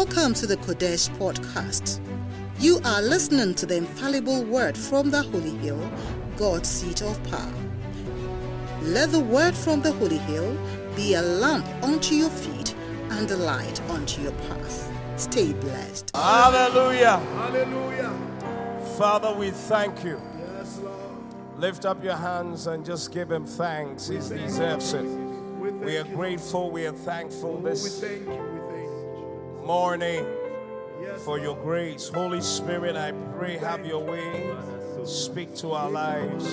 [0.00, 1.98] Welcome to the Qodesh podcast.
[2.60, 5.90] You are listening to the infallible word from the Holy Hill,
[6.36, 7.52] God's seat of power.
[8.80, 10.56] Let the word from the Holy Hill
[10.94, 12.76] be a lamp unto your feet
[13.10, 14.88] and a light unto your path.
[15.16, 16.12] Stay blessed.
[16.14, 17.16] Hallelujah.
[17.16, 18.16] Hallelujah.
[18.96, 20.22] Father, we thank you.
[20.38, 21.56] Yes, Lord.
[21.56, 24.06] Lift up your hands and just give him thanks.
[24.06, 25.02] He deserves it.
[25.02, 27.64] We, thank We are you, grateful, we are thankful Lord.
[27.64, 28.00] We this
[29.68, 30.24] morning
[31.26, 32.08] for your grace.
[32.08, 34.50] Holy Spirit, I pray, have your way.
[35.04, 36.48] Speak to our lives.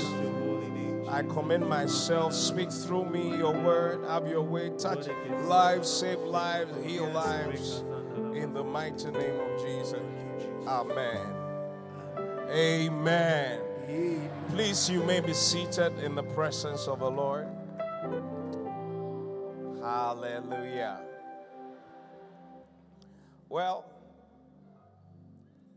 [1.08, 2.34] I commend myself.
[2.34, 4.06] Speak through me your word.
[4.10, 4.70] Have your way.
[4.78, 5.08] Touch
[5.46, 7.86] lives, save lives, heal lives.
[8.34, 10.02] In the mighty name of Jesus.
[10.68, 11.26] Amen.
[12.50, 13.62] Amen.
[14.50, 17.48] Please, you may be seated in the presence of the Lord.
[19.82, 21.15] Hallelujah.
[23.56, 23.86] Well,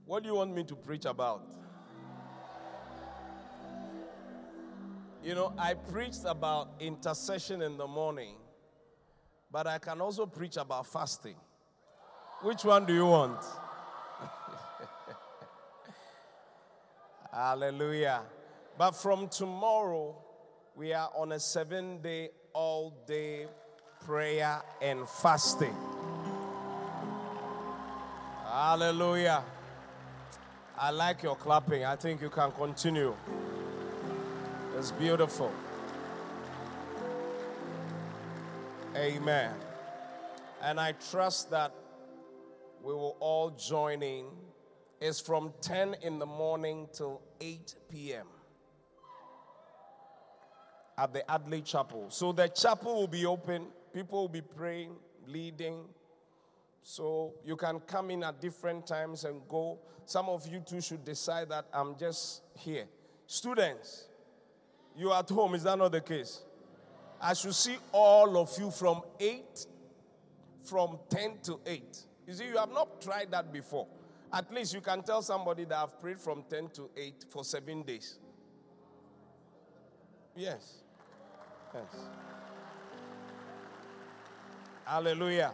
[0.05, 1.47] what do you want me to preach about?
[5.23, 8.35] You know, I preached about intercession in the morning,
[9.53, 11.37] but I can also preach about fasting.
[12.43, 13.45] Which one do you want?
[17.33, 18.23] Hallelujah.
[18.77, 20.17] But from tomorrow,
[20.75, 23.47] we are on a seven day, all day
[24.05, 25.77] prayer and fasting.
[28.51, 29.45] Hallelujah.
[30.79, 31.85] I like your clapping.
[31.85, 33.15] I think you can continue.
[34.79, 35.53] It's beautiful.
[38.97, 39.53] Amen.
[40.63, 41.75] And I trust that
[42.83, 44.25] we will all join in.
[44.99, 48.27] It's from 10 in the morning till 8 p.m.
[50.97, 52.07] at the Adley Chapel.
[52.09, 55.85] So the chapel will be open, people will be praying, leading.
[56.83, 59.79] So you can come in at different times and go.
[60.07, 62.87] Some of you too should decide that I'm just here.
[63.27, 64.09] Students,
[64.97, 66.43] you are at home, is that not the case?
[67.21, 69.67] I should see all of you from 8,
[70.65, 71.99] from 10 to 8.
[72.27, 73.87] You see, you have not tried that before.
[74.33, 77.83] At least you can tell somebody that I've prayed from 10 to 8 for seven
[77.83, 78.19] days.
[80.37, 80.83] Yes.
[81.75, 81.85] Yes.
[84.85, 85.53] Hallelujah.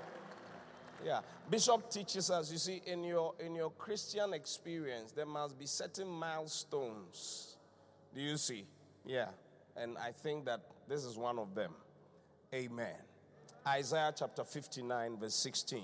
[1.04, 1.20] Yeah.
[1.50, 6.08] Bishop teaches us, you see, in your in your Christian experience, there must be certain
[6.08, 7.58] milestones.
[8.14, 8.66] Do you see?
[9.04, 9.28] Yeah.
[9.76, 11.72] And I think that this is one of them.
[12.54, 12.94] Amen.
[13.66, 15.82] Isaiah chapter 59, verse 16.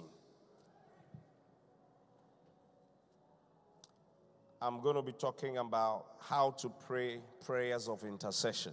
[4.63, 8.73] I'm going to be talking about how to pray prayers of intercession.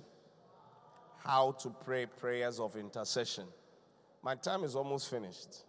[1.24, 3.46] How to pray prayers of intercession.
[4.22, 5.64] My time is almost finished.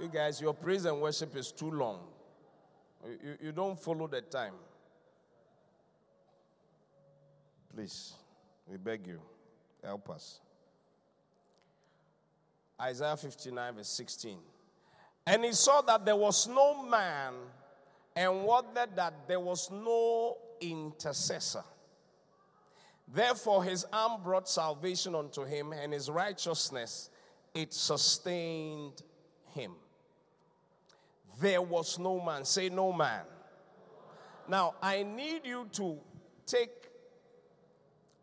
[0.00, 2.00] You guys, your praise and worship is too long.
[3.22, 4.54] You, you don't follow the time.
[7.74, 8.14] Please,
[8.66, 9.20] we beg you,
[9.84, 10.40] help us.
[12.80, 14.38] Isaiah 59, verse 16.
[15.26, 17.34] And he saw that there was no man,
[18.16, 21.64] and wondered that there was no intercessor.
[23.12, 27.10] Therefore, his arm brought salvation unto him, and his righteousness
[27.54, 29.02] it sustained
[29.52, 29.72] him.
[31.38, 32.44] There was no man.
[32.44, 33.22] Say, no man.
[34.48, 35.98] Now, I need you to
[36.46, 36.90] take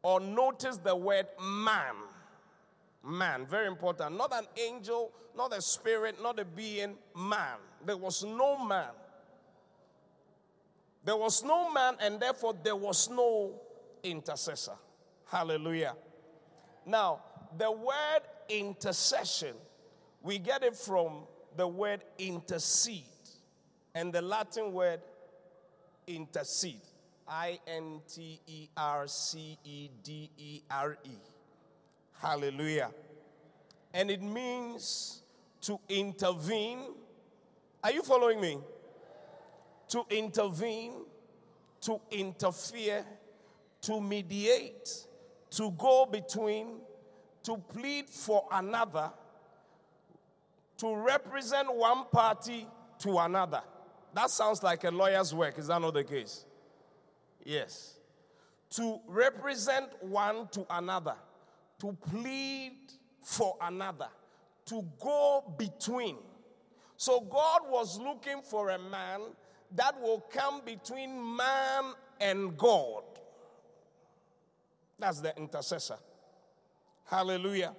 [0.03, 1.95] or notice the word man.
[3.03, 4.17] Man, very important.
[4.17, 7.57] Not an angel, not a spirit, not a being, man.
[7.85, 8.89] There was no man.
[11.05, 13.53] There was no man, and therefore there was no
[14.03, 14.75] intercessor.
[15.29, 15.95] Hallelujah.
[16.85, 17.21] Now,
[17.57, 19.55] the word intercession,
[20.21, 21.23] we get it from
[21.57, 23.03] the word intercede
[23.95, 25.01] and the Latin word
[26.05, 26.79] intercedere.
[27.27, 31.09] I N T E R C E D E R E.
[32.21, 32.91] Hallelujah.
[33.93, 35.23] And it means
[35.61, 36.79] to intervene.
[37.83, 38.59] Are you following me?
[39.89, 40.93] To intervene,
[41.81, 43.05] to interfere,
[43.81, 44.89] to mediate,
[45.51, 46.77] to go between,
[47.43, 49.11] to plead for another,
[50.77, 52.67] to represent one party
[52.99, 53.61] to another.
[54.13, 55.57] That sounds like a lawyer's work.
[55.59, 56.45] Is that not the case?
[57.43, 57.95] Yes.
[58.71, 61.15] To represent one to another,
[61.79, 62.73] to plead
[63.21, 64.09] for another,
[64.65, 66.17] to go between.
[66.97, 69.21] So God was looking for a man
[69.75, 73.03] that will come between man and God.
[74.99, 75.97] That's the intercessor.
[77.05, 77.73] Hallelujah.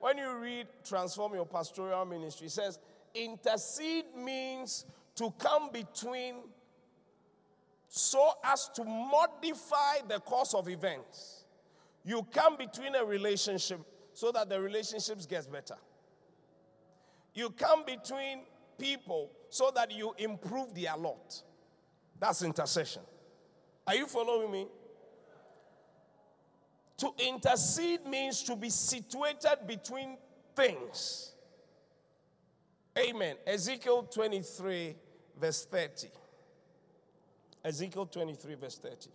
[0.00, 2.78] When you read Transform Your Pastoral Ministry, it says,
[3.14, 4.86] intercede means
[5.16, 6.36] to come between
[7.88, 11.44] so as to modify the course of events.
[12.04, 13.80] You come between a relationship
[14.14, 15.76] so that the relationship gets better.
[17.34, 18.42] You come between
[18.78, 21.42] people so that you improve their lot.
[22.18, 23.02] That's intercession.
[23.86, 24.66] Are you following me?
[27.00, 30.18] To intercede means to be situated between
[30.54, 31.32] things.
[32.98, 33.36] Amen.
[33.46, 34.96] Ezekiel 23,
[35.40, 36.08] verse 30.
[37.64, 39.10] Ezekiel 23, verse 30.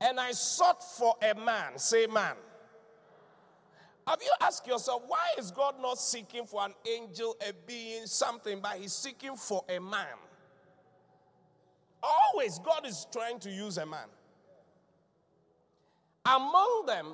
[0.00, 2.36] And I sought for a man, say man.
[4.06, 8.60] Have you asked yourself, why is God not seeking for an angel, a being, something,
[8.62, 10.16] but He's seeking for a man?
[12.04, 14.08] Always, God is trying to use a man.
[16.26, 17.06] Among them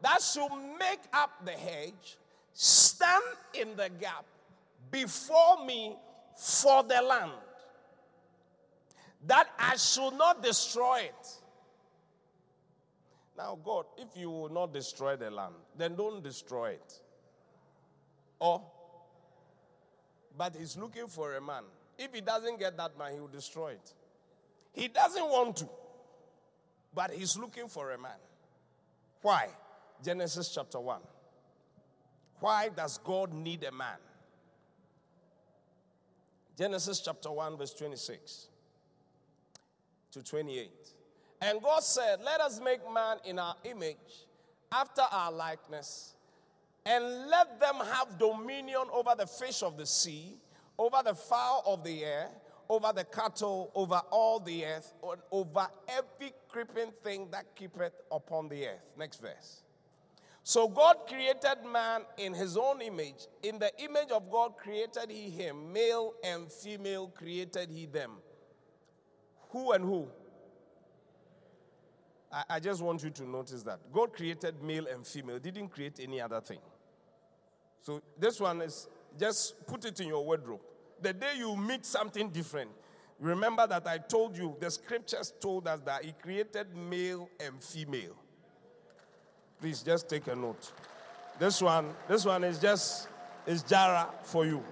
[0.00, 2.16] that should make up the hedge,
[2.52, 3.22] stand
[3.54, 4.24] in the gap
[4.90, 5.96] before me
[6.36, 7.32] for the land,
[9.26, 11.28] that I should not destroy it.
[13.36, 17.00] Now, God, if you will not destroy the land, then don't destroy it.
[18.40, 18.62] Or,
[20.36, 21.62] but He's looking for a man.
[21.98, 23.94] If He doesn't get that man, He will destroy it.
[24.72, 25.68] He doesn't want to,
[26.94, 28.12] but He's looking for a man.
[29.22, 29.48] Why?
[30.04, 31.00] Genesis chapter 1.
[32.40, 33.98] Why does God need a man?
[36.56, 38.48] Genesis chapter 1, verse 26
[40.12, 40.70] to 28.
[41.40, 44.26] And God said, Let us make man in our image,
[44.72, 46.14] after our likeness,
[46.84, 50.36] and let them have dominion over the fish of the sea,
[50.78, 52.28] over the fowl of the air,
[52.68, 58.48] over the cattle, over all the earth, and over every creeping thing that keepeth upon
[58.48, 58.82] the earth.
[58.96, 59.62] Next verse.
[60.42, 63.26] So God created man in his own image.
[63.42, 65.72] In the image of God created he him.
[65.72, 68.12] Male and female created he them.
[69.50, 70.08] Who and who?
[72.32, 73.80] I, I just want you to notice that.
[73.92, 76.60] God created male and female, didn't create any other thing.
[77.82, 78.88] So this one is
[79.18, 80.60] just put it in your wardrobe.
[81.02, 82.70] The day you meet something different,
[83.20, 88.16] remember that I told you, the scriptures told us that He created male and female.
[89.60, 90.72] Please just take a note.
[91.38, 93.08] This one, this one is just
[93.46, 94.62] is Jara for you.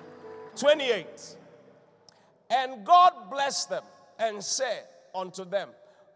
[0.57, 1.07] 28.
[2.51, 3.85] And God blessed them
[4.19, 4.85] and said
[5.15, 5.71] unto them,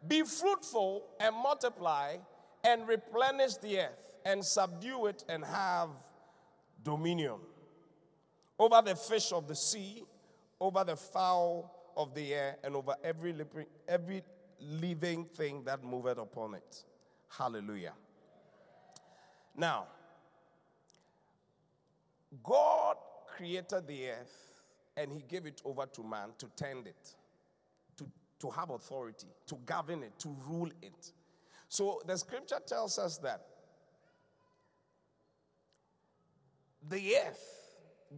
[0.07, 2.17] Be fruitful and multiply
[2.65, 5.89] and replenish the earth and subdue it and have
[6.85, 7.37] dominion
[8.61, 10.05] over the fish of the sea,
[10.61, 13.35] over the fowl of the air, and over every,
[13.89, 14.23] every
[14.61, 16.85] living thing that moveth upon it.
[17.31, 17.95] Hallelujah.
[19.57, 19.87] Now,
[22.43, 22.97] God
[23.35, 24.63] created the earth
[24.95, 27.15] and he gave it over to man to tend it,
[27.97, 28.07] to,
[28.41, 31.13] to have authority, to govern it, to rule it.
[31.69, 33.47] So the scripture tells us that
[36.87, 37.60] the earth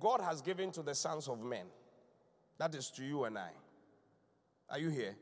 [0.01, 1.67] God has given to the sons of men.
[2.59, 3.51] That is to you and I.
[4.71, 5.17] Are you here?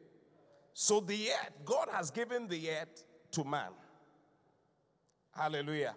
[0.72, 3.70] So the earth, God has given the earth to man.
[5.34, 5.94] Hallelujah.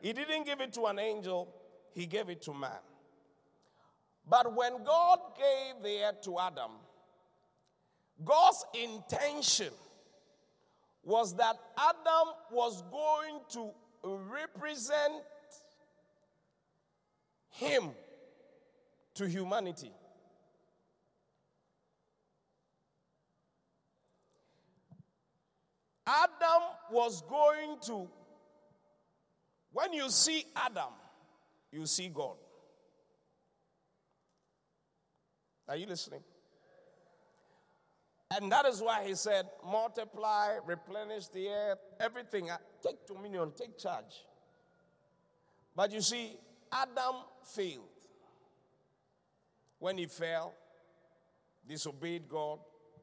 [0.00, 1.52] He didn't give it to an angel,
[1.94, 2.70] he gave it to man.
[4.28, 6.72] But when God gave the earth to Adam,
[8.24, 9.72] God's intention
[11.02, 13.70] was that Adam was going to
[14.02, 15.22] represent
[17.56, 17.90] him
[19.14, 19.92] to humanity.
[26.06, 28.08] Adam was going to,
[29.72, 30.92] when you see Adam,
[31.72, 32.36] you see God.
[35.68, 36.20] Are you listening?
[38.30, 42.50] And that is why he said, multiply, replenish the earth, everything.
[42.82, 44.24] Take dominion, take charge.
[45.74, 46.36] But you see,
[46.72, 47.84] Adam failed.
[49.78, 50.54] When he fell,
[51.68, 52.58] disobeyed God,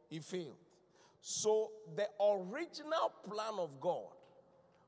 [0.09, 0.57] he failed.
[1.21, 4.09] So, the original plan of God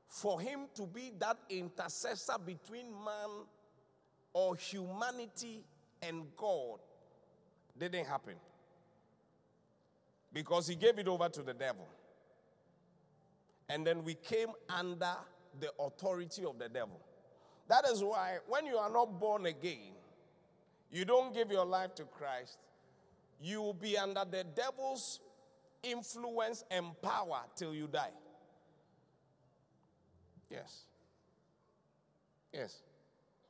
[0.08, 3.46] for him to be that intercessor between man
[4.32, 5.64] or humanity
[6.02, 6.78] and God
[7.78, 8.34] didn't happen.
[10.32, 11.88] Because he gave it over to the devil.
[13.68, 15.14] And then we came under
[15.58, 17.00] the authority of the devil.
[17.68, 19.92] That is why when you are not born again,
[20.90, 22.58] you don't give your life to Christ,
[23.40, 25.20] you will be under the devil's
[25.82, 28.10] influence and power till you die.
[30.50, 30.84] Yes.
[32.52, 32.82] Yes.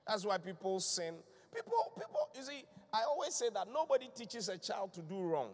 [0.07, 1.15] That's why people sin.
[1.55, 5.51] People, people, you see, I always say that nobody teaches a child to do wrong.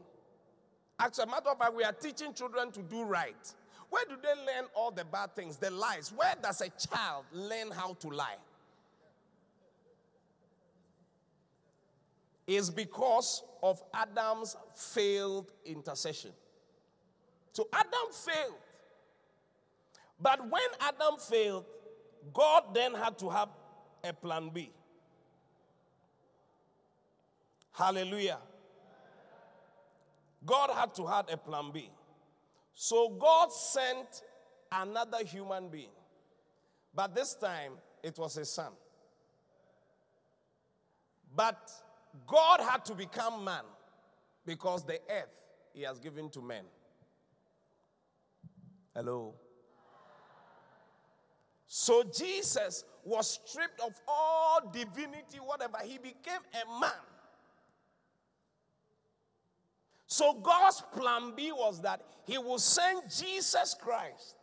[0.98, 3.54] As a matter of fact, we are teaching children to do right.
[3.90, 6.12] Where do they learn all the bad things, the lies?
[6.14, 8.36] Where does a child learn how to lie?
[12.46, 16.32] Is because of Adam's failed intercession.
[17.52, 18.54] So Adam failed.
[20.20, 21.64] But when Adam failed,
[22.32, 23.48] God then had to have
[24.04, 24.70] a plan B.
[27.72, 28.38] Hallelujah.
[30.44, 31.90] God had to have a plan B.
[32.74, 34.22] So God sent
[34.70, 35.88] another human being.
[36.94, 37.72] But this time
[38.02, 38.72] it was a son.
[41.34, 41.70] But
[42.26, 43.64] God had to become man
[44.44, 45.30] because the earth
[45.72, 46.64] he has given to men.
[48.94, 49.34] Hello.
[51.66, 55.78] So Jesus was stripped of all divinity, whatever.
[55.82, 56.90] He became a man.
[60.06, 64.36] So God's plan B was that He will send Jesus Christ.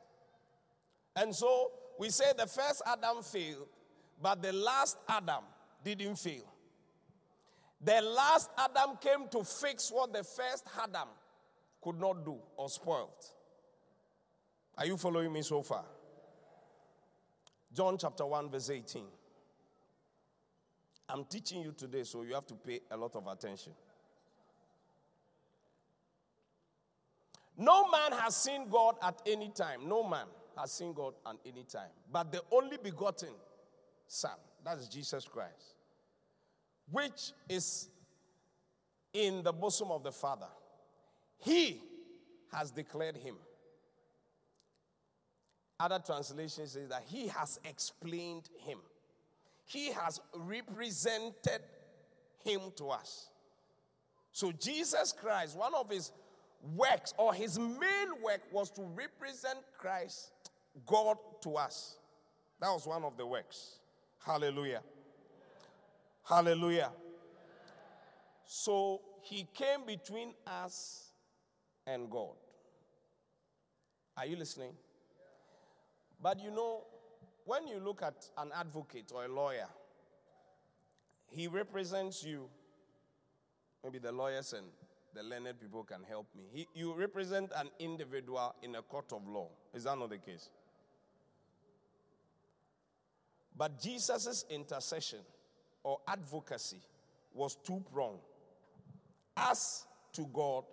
[1.15, 3.67] And so we say the first Adam failed,
[4.19, 5.43] but the last Adam
[5.83, 6.51] didn't fail.
[7.81, 11.07] The last Adam came to fix what the first Adam
[11.81, 13.09] could not do or spoiled.
[14.77, 15.85] Are you following me so far?
[17.73, 19.03] John chapter 1, verse 18.
[21.09, 23.73] I'm teaching you today, so you have to pay a lot of attention.
[27.57, 29.87] No man has seen God at any time.
[29.87, 31.89] No man has seen God at any time.
[32.11, 33.33] But the only begotten
[34.07, 34.31] Son,
[34.63, 35.75] that is Jesus Christ,
[36.91, 37.89] which is
[39.13, 40.47] in the bosom of the Father,
[41.37, 41.81] he
[42.51, 43.35] has declared him.
[45.79, 48.79] Other translations say that he has explained him.
[49.65, 51.61] He has represented
[52.43, 53.29] him to us.
[54.31, 56.11] So Jesus Christ, one of his
[56.75, 60.31] works or his main work was to represent Christ,
[60.85, 61.97] God to us.
[62.59, 63.79] That was one of the works.
[64.25, 64.81] Hallelujah.
[66.29, 66.91] Hallelujah.
[68.45, 71.09] So he came between us
[71.87, 72.35] and God.
[74.15, 74.73] Are you listening?
[76.21, 76.83] But you know,
[77.45, 79.67] when you look at an advocate or a lawyer,
[81.31, 82.47] he represents you.
[83.83, 84.67] Maybe the lawyers and
[85.15, 86.43] the learned people can help me.
[86.51, 89.49] He, you represent an individual in a court of law.
[89.73, 90.49] Is that not the case?
[93.57, 95.19] But Jesus' intercession
[95.83, 96.81] or advocacy
[97.33, 98.19] was two pronged
[99.37, 100.65] us to God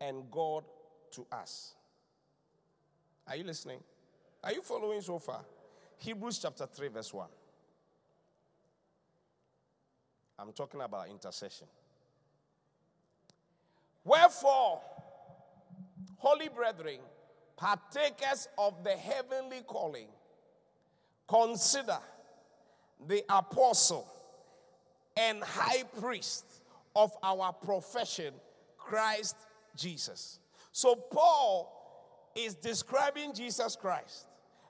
[0.00, 0.64] and God
[1.12, 1.74] to us.
[3.26, 3.80] Are you listening?
[4.42, 5.44] Are you following so far?
[5.98, 7.26] Hebrews chapter 3, verse 1.
[10.38, 11.66] I'm talking about intercession.
[14.02, 14.80] Wherefore,
[16.16, 17.00] holy brethren,
[17.56, 20.08] partakers of the heavenly calling,
[21.28, 21.98] consider
[23.06, 24.08] the apostle
[25.16, 26.44] and high priest
[26.94, 28.34] of our profession,
[28.78, 29.36] Christ
[29.76, 30.38] Jesus.
[30.72, 31.76] So, Paul
[32.34, 34.26] is describing Jesus Christ.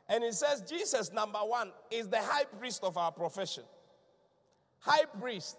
[0.09, 3.63] And he says, Jesus, number one, is the high priest of our profession.
[4.81, 5.57] High priest.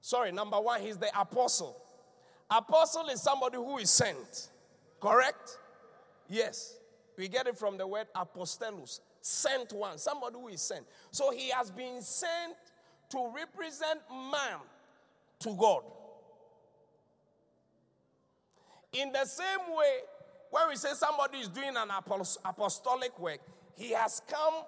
[0.00, 1.80] Sorry, number one, he's the apostle.
[2.50, 4.50] Apostle is somebody who is sent.
[5.00, 5.58] Correct?
[6.28, 6.76] Yes.
[7.16, 10.84] We get it from the word apostellus, sent one, somebody who is sent.
[11.10, 12.54] So he has been sent
[13.12, 14.58] to represent man
[15.40, 15.82] to God.
[18.92, 20.00] In the same way,
[20.50, 21.88] when we say somebody is doing an
[22.44, 23.40] apostolic work,
[23.74, 24.64] he has come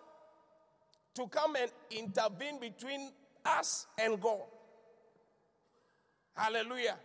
[1.14, 3.10] to come and intervene between
[3.44, 4.40] us and God.
[6.34, 6.96] Hallelujah.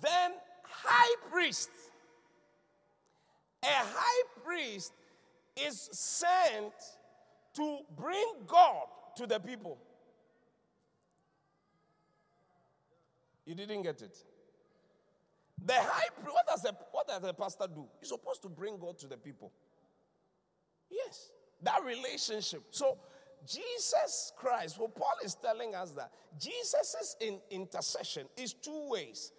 [0.00, 0.32] Then,
[0.62, 1.70] high priest.
[3.62, 4.92] A high priest
[5.56, 6.72] is sent
[7.54, 9.78] to bring God to the people.
[13.44, 14.16] You didn't get it.
[15.64, 17.86] The high priest, what does, a, what does a pastor do?
[18.00, 19.52] He's supposed to bring God to the people.
[20.90, 21.30] Yes,
[21.62, 22.62] that relationship.
[22.70, 22.98] So,
[23.46, 29.32] Jesus Christ, what Paul is telling us that Jesus' in intercession is two ways.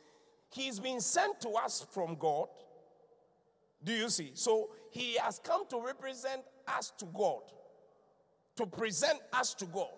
[0.53, 2.48] He's been sent to us from God.
[3.84, 4.31] Do you see?
[4.34, 7.41] So he has come to represent us to God,
[8.58, 9.89] to present us to God.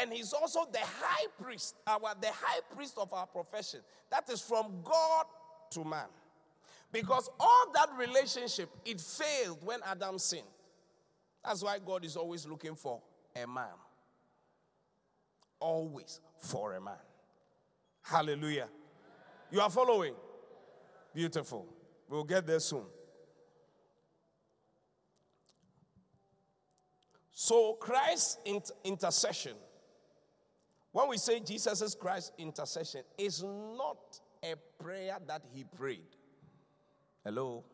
[0.00, 3.80] And he's also the high priest, our the high priest of our profession.
[4.10, 5.26] That is from God
[5.72, 6.06] to man.
[6.92, 10.42] Because all that relationship, it failed when Adam sinned.
[11.44, 13.00] That's why God is always looking for
[13.34, 13.72] a man.
[15.60, 16.94] always for a man.
[18.02, 18.68] Hallelujah.
[19.50, 20.14] You are following?
[21.14, 21.66] Beautiful.
[22.08, 22.84] We'll get there soon.
[27.30, 28.38] So, Christ's
[28.84, 29.54] intercession,
[30.92, 36.16] when we say Jesus is Christ's intercession, is not a prayer that he prayed.
[37.24, 37.64] Hello?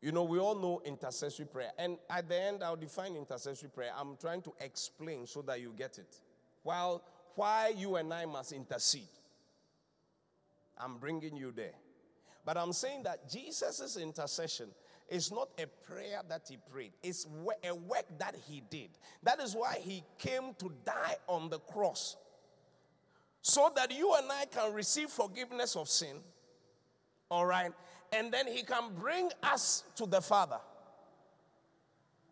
[0.00, 1.70] You know, we all know intercessory prayer.
[1.78, 3.90] And at the end, I'll define intercessory prayer.
[3.96, 6.20] I'm trying to explain so that you get it.
[6.62, 7.02] While
[7.36, 9.02] why you and I must intercede.
[10.78, 11.74] I'm bringing you there.
[12.44, 14.68] But I'm saying that Jesus' intercession
[15.08, 17.26] is not a prayer that he prayed, it's
[17.64, 18.90] a work that he did.
[19.22, 22.16] That is why he came to die on the cross.
[23.42, 26.16] So that you and I can receive forgiveness of sin.
[27.30, 27.70] All right.
[28.12, 30.58] And then he can bring us to the Father.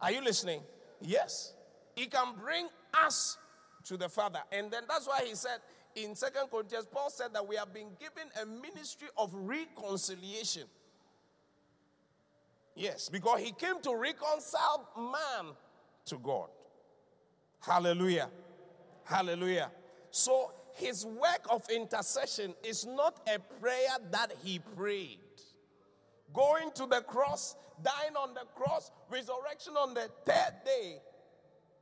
[0.01, 0.61] Are you listening?
[1.01, 1.55] Yes.
[1.95, 2.69] He can bring
[3.05, 3.39] us
[3.85, 4.41] to the Father.
[4.51, 5.59] And then that's why he said
[5.95, 10.65] in Second Corinthians, Paul said that we have been given a ministry of reconciliation.
[12.75, 15.53] Yes, because he came to reconcile man
[16.07, 16.49] to God.
[17.61, 18.29] Hallelujah.
[19.05, 19.71] Hallelujah.
[20.11, 25.19] So his work of intercession is not a prayer that he prayed.
[26.33, 30.97] Going to the cross, dying on the cross, resurrection on the third day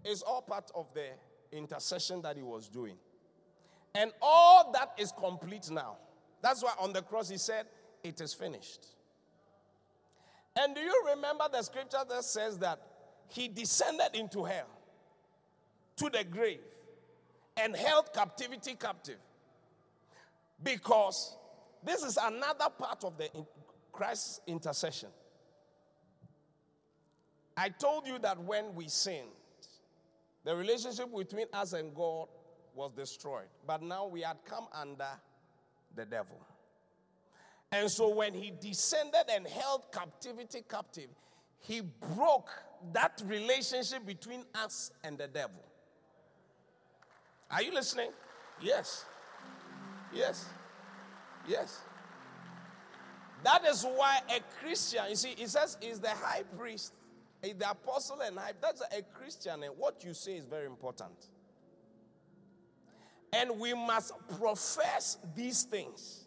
[0.05, 1.07] is all part of the
[1.53, 2.97] intercession that he was doing.
[3.95, 5.97] And all that is complete now.
[6.43, 7.67] That's why on the cross he said,
[8.03, 8.87] It is finished.
[10.57, 12.81] And do you remember the scripture that says that
[13.29, 14.69] he descended into hell,
[15.97, 16.61] to the grave,
[17.57, 19.19] and held captivity captive?
[20.63, 21.37] Because
[21.83, 23.29] this is another part of the
[23.93, 25.09] Christ's intercession.
[27.57, 29.29] I told you that when we sinned,
[30.45, 32.29] the relationship between us and God
[32.75, 33.49] was destroyed.
[33.67, 35.09] But now we had come under
[35.95, 36.39] the devil.
[37.73, 41.09] And so when he descended and held captivity captive,
[41.59, 41.81] he
[42.15, 42.51] broke
[42.93, 45.65] that relationship between us and the devil.
[47.51, 48.11] Are you listening?
[48.61, 49.07] Yes.
[50.13, 50.45] Yes.
[51.49, 51.81] Yes.
[53.45, 56.93] That is why a Christian, you see, it says is the high priest,
[57.43, 58.53] the apostle and high.
[58.61, 61.31] That's a Christian, and what you say is very important.
[63.33, 66.22] And we must profess these things.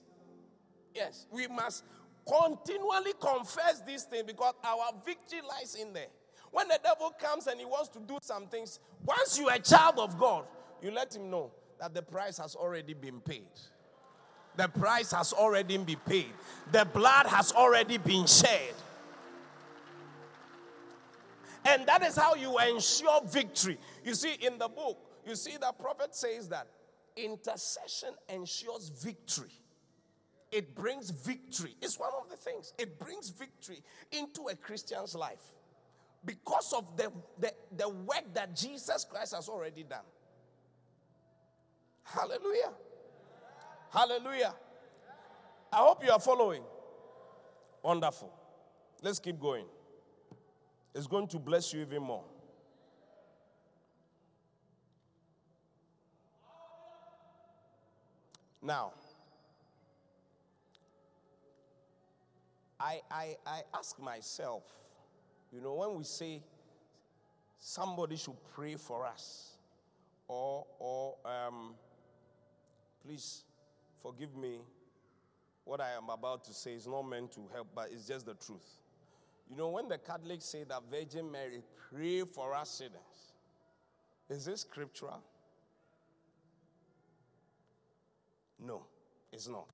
[0.96, 1.84] Yes, we must
[2.26, 6.08] continually confess these things because our victory lies in there.
[6.52, 9.60] When the devil comes and he wants to do some things, once you are a
[9.60, 10.46] child of God,
[10.82, 13.44] you let him know that the price has already been paid.
[14.56, 16.32] The price has already been paid.
[16.72, 18.74] The blood has already been shed.
[21.66, 23.78] And that is how you ensure victory.
[24.06, 26.68] You see, in the book, you see the prophet says that
[27.18, 29.52] intercession ensures victory.
[30.56, 31.76] It brings victory.
[31.82, 32.74] It's one of the things.
[32.78, 35.52] It brings victory into a Christian's life
[36.24, 40.06] because of the, the, the work that Jesus Christ has already done.
[42.04, 42.72] Hallelujah.
[43.92, 44.56] Hallelujah.
[45.74, 46.64] I hope you are following.
[47.84, 48.32] Wonderful.
[49.02, 49.66] Let's keep going.
[50.94, 52.24] It's going to bless you even more.
[58.62, 58.94] Now,
[62.86, 64.64] I, I, I ask myself,
[65.52, 66.44] you know, when we say
[67.58, 69.58] somebody should pray for us,
[70.28, 71.74] or, or um,
[73.04, 73.44] please
[74.04, 74.60] forgive me,
[75.64, 78.36] what I am about to say is not meant to help, but it's just the
[78.36, 78.82] truth.
[79.50, 83.34] You know, when the Catholics say that Virgin Mary pray for us sinners,
[84.30, 85.24] is this scriptural?
[88.64, 88.84] No,
[89.34, 89.70] it's not.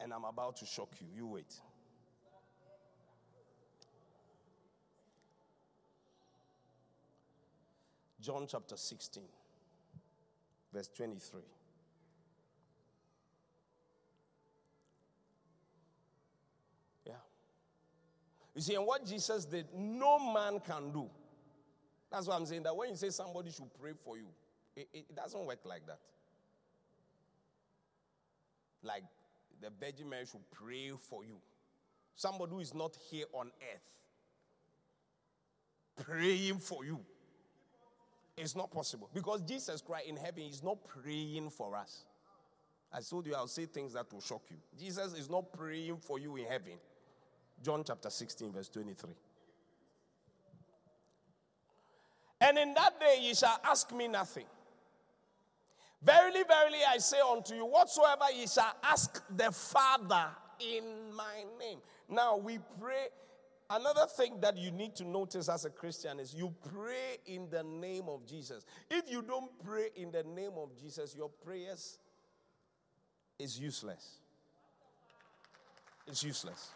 [0.00, 1.06] And I'm about to shock you.
[1.14, 1.54] You wait.
[8.20, 9.22] John chapter 16,
[10.72, 11.40] verse 23.
[17.06, 17.12] Yeah.
[18.54, 21.10] You see, and what Jesus did, no man can do.
[22.10, 24.28] That's why I'm saying that when you say somebody should pray for you,
[24.74, 25.98] it, it doesn't work like that
[28.84, 29.02] like
[29.64, 31.36] the Virgin Mary should pray for you.
[32.14, 34.04] Somebody who is not here on earth
[36.06, 37.00] praying for you.
[38.36, 42.04] It's not possible because Jesus Christ in heaven is not praying for us.
[42.92, 44.56] I told you I'll say things that will shock you.
[44.78, 46.74] Jesus is not praying for you in heaven.
[47.62, 49.10] John chapter 16, verse 23.
[52.42, 54.44] And in that day ye shall ask me nothing.
[56.04, 60.26] Verily, verily, I say unto you, whatsoever ye shall ask the Father
[60.60, 60.84] in
[61.16, 61.78] my name.
[62.08, 63.06] Now we pray.
[63.70, 67.62] Another thing that you need to notice as a Christian is you pray in the
[67.62, 68.66] name of Jesus.
[68.90, 71.98] If you don't pray in the name of Jesus, your prayers
[73.38, 74.18] is useless.
[76.06, 76.68] It's useless.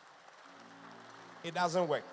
[1.45, 2.05] It doesn't work.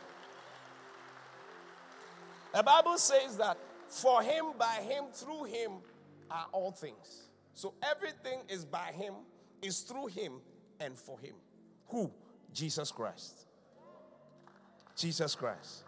[2.54, 5.71] The Bible says that for him, by him, through him
[6.30, 7.30] are all things.
[7.54, 9.14] So everything is by him,
[9.62, 10.34] is through him,
[10.80, 11.36] and for him.
[11.88, 12.12] Who?
[12.54, 13.46] Jesus Christ.
[14.96, 15.84] Jesus Christ.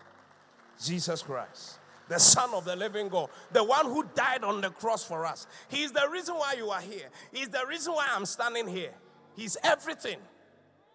[0.83, 1.79] Jesus Christ.
[2.09, 3.29] The Son of the living God.
[3.51, 5.47] The one who died on the cross for us.
[5.67, 7.09] He's the reason why you are here.
[7.33, 8.93] He's the reason why I'm standing here.
[9.35, 10.19] He's everything.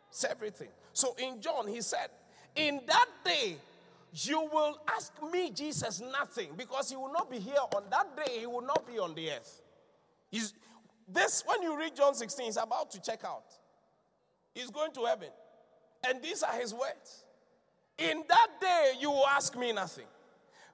[0.08, 0.68] It's everything.
[0.92, 2.08] So in John, he said,
[2.54, 3.56] In that day,
[4.12, 8.40] you will ask me, Jesus, nothing because he will not be here on that day,
[8.40, 9.62] he will not be on the earth.
[10.30, 10.52] He's,
[11.08, 13.44] this, when you read John 16, he's about to check out.
[14.54, 15.28] He's going to heaven.
[16.06, 17.24] And these are his words.
[17.98, 20.06] In that day, you will ask me nothing.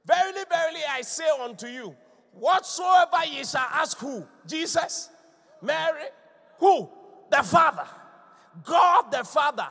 [0.04, 1.94] Verily, verily, I say unto you,
[2.32, 4.26] whatsoever ye shall ask who?
[4.46, 5.10] Jesus?
[5.62, 6.04] Mary?
[6.58, 6.88] Who?
[7.30, 7.86] The Father.
[8.64, 9.68] God the Father.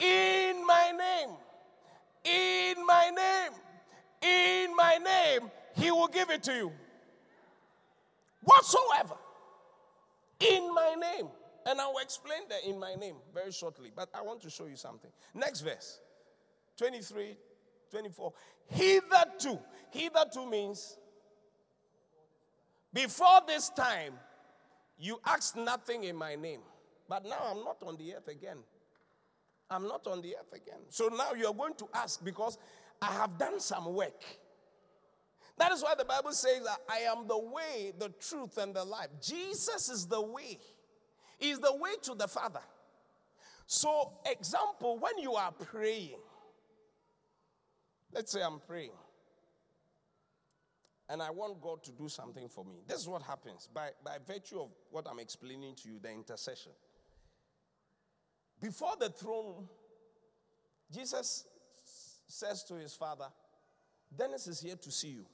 [0.00, 1.36] In my name.
[2.28, 3.52] In my name.
[4.22, 5.50] In my name.
[5.76, 6.72] He will give it to you.
[8.42, 9.16] Whatsoever.
[10.40, 11.28] In my name.
[11.66, 13.90] And I will explain that in my name very shortly.
[13.94, 15.10] But I want to show you something.
[15.34, 16.00] Next verse
[16.78, 17.36] 23,
[17.90, 18.32] 24.
[18.68, 19.58] Hitherto.
[19.90, 20.96] Hitherto means
[22.92, 24.14] before this time,
[24.98, 26.60] you asked nothing in my name.
[27.08, 28.58] But now I'm not on the earth again.
[29.70, 30.80] I'm not on the earth again.
[30.88, 32.58] So now you're going to ask because
[33.02, 34.24] I have done some work.
[35.58, 38.84] That is why the Bible says that I am the way, the truth, and the
[38.84, 39.08] life.
[39.20, 40.58] Jesus is the way
[41.40, 42.60] is the way to the Father.
[43.66, 46.18] So, example, when you are praying,
[48.12, 48.92] let's say I'm praying,
[51.10, 52.82] and I want God to do something for me.
[52.86, 56.72] This is what happens by, by virtue of what I'm explaining to you the intercession.
[58.60, 59.68] Before the throne,
[60.92, 61.44] Jesus
[62.26, 63.26] says to his father,
[64.16, 65.26] Dennis is here to see you.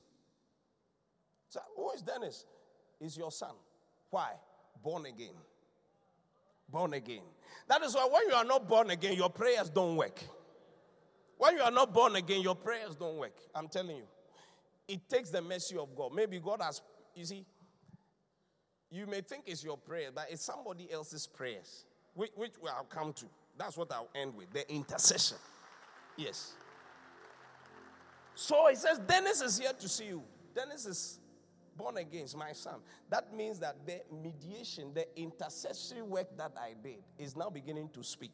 [1.49, 2.45] So, who is Dennis?
[3.01, 3.55] Is your son.
[4.11, 4.31] Why?
[4.83, 5.35] Born again
[6.75, 7.23] born again.
[7.69, 10.21] That is why when you are not born again, your prayers don't work.
[11.39, 13.37] When you are not born again, your prayers don't work.
[13.55, 14.07] I'm telling you.
[14.87, 16.13] It takes the mercy of God.
[16.15, 16.83] Maybe God has,
[17.15, 17.45] you see,
[18.91, 21.85] you may think it's your prayer, but it's somebody else's prayers,
[22.15, 23.27] which, which I'll come to.
[23.57, 25.39] That's what I'll end with the intercession.
[26.17, 26.53] Yes.
[28.35, 30.23] So he says, Dennis is here to see you.
[30.55, 31.21] Dennis is
[31.77, 32.77] born again is my son.
[33.11, 38.03] That means that the mediation, the intercessory work that I did is now beginning to
[38.03, 38.33] speak.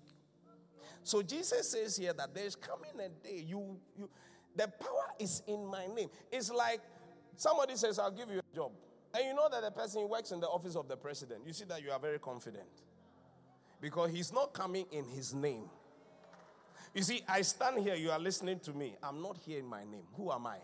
[1.03, 4.11] So Jesus says here that there's coming a day you you
[4.57, 6.09] the power is in my name.
[6.31, 6.81] It's like
[7.37, 8.73] somebody says, I'll give you a job.
[9.14, 11.40] And you know that the person works in the office of the president.
[11.47, 12.69] You see that you are very confident.
[13.81, 15.64] Because he's not coming in his name.
[16.95, 18.97] You see, I stand here, you are listening to me.
[19.03, 20.05] I'm not here in my name.
[20.16, 20.59] Who am I?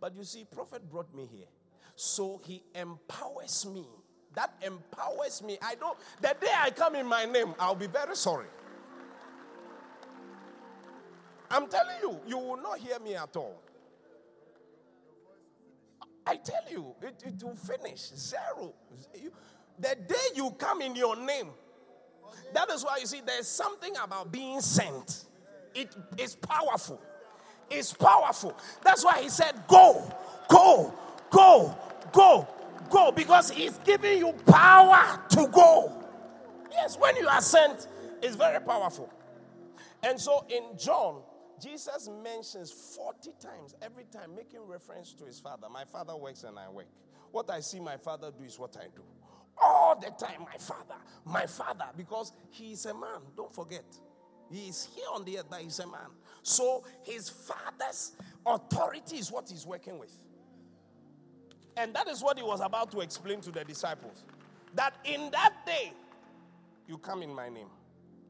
[0.00, 1.46] But you see, prophet brought me here.
[1.94, 3.86] So he empowers me.
[4.34, 5.58] That empowers me.
[5.62, 8.46] I don't, the day I come in my name, I'll be very sorry.
[11.50, 13.62] I'm telling you, you will not hear me at all.
[16.26, 18.72] I tell you, it, it will finish zero.
[19.78, 21.48] The day you come in your name,
[22.54, 25.24] that is why you see there's something about being sent.
[25.74, 27.00] It is powerful.
[27.70, 28.56] It's powerful.
[28.84, 30.12] That's why he said, Go,
[30.48, 30.94] go,
[31.32, 31.74] Go,
[32.12, 32.46] go,
[32.90, 35.90] go, because He's giving you power to go.
[36.70, 37.88] Yes, when you are sent,
[38.22, 39.10] it's very powerful.
[40.02, 41.22] And so in John,
[41.60, 45.68] Jesus mentions 40 times, every time, making reference to his father.
[45.70, 46.86] My father works and I work.
[47.30, 49.02] What I see my father do is what I do.
[49.60, 53.20] All the time, my father, my father, because he is a man.
[53.36, 53.84] Don't forget.
[54.50, 56.10] He is here on the earth, but he's a man.
[56.42, 58.12] So his father's
[58.44, 60.16] authority is what he's working with.
[61.76, 64.24] And that is what he was about to explain to the disciples.
[64.74, 65.92] That in that day,
[66.86, 67.68] you come in my name.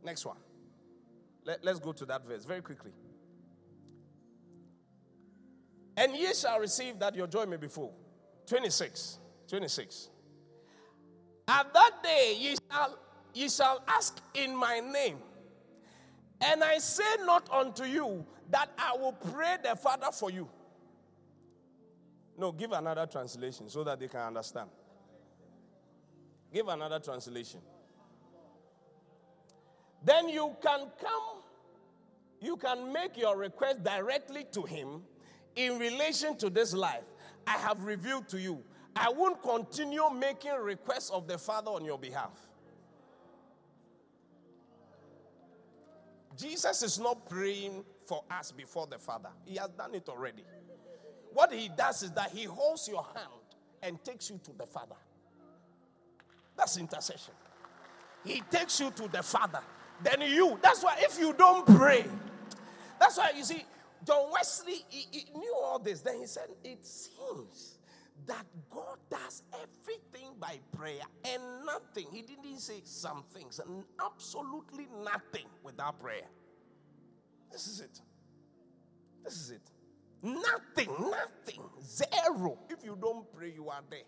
[0.04, 0.36] Next one.
[1.44, 2.92] Let, us go to that verse very quickly.
[5.96, 7.94] And ye shall receive that your joy may be full.
[8.46, 9.18] 26.
[9.48, 10.08] 26.
[11.52, 12.98] At that day ye shall,
[13.34, 15.18] ye shall ask in my name.
[16.40, 20.48] And I say not unto you that I will pray the Father for you.
[22.38, 24.70] No, give another translation so that they can understand.
[26.52, 27.60] Give another translation.
[30.02, 31.42] Then you can come,
[32.40, 35.02] you can make your request directly to Him
[35.54, 37.04] in relation to this life.
[37.46, 38.62] I have revealed to you.
[38.94, 42.30] I won't continue making requests of the Father on your behalf.
[46.36, 50.44] Jesus is not praying for us before the Father, He has done it already.
[51.32, 53.28] What He does is that He holds your hand
[53.82, 54.96] and takes you to the Father.
[56.56, 57.34] That's intercession.
[58.24, 59.60] He takes you to the Father.
[60.02, 62.04] Then you, that's why if you don't pray,
[63.00, 63.64] that's why you see,
[64.04, 66.00] John Wesley he, he knew all this.
[66.00, 67.78] Then he said, It seems
[68.26, 72.06] that God does everything by prayer and nothing.
[72.12, 76.28] He didn't say some things, and absolutely nothing without prayer.
[77.50, 78.00] This is it.
[79.24, 79.70] This is it.
[80.22, 82.58] Nothing, nothing, zero.
[82.70, 84.00] If you don't pray, you are there.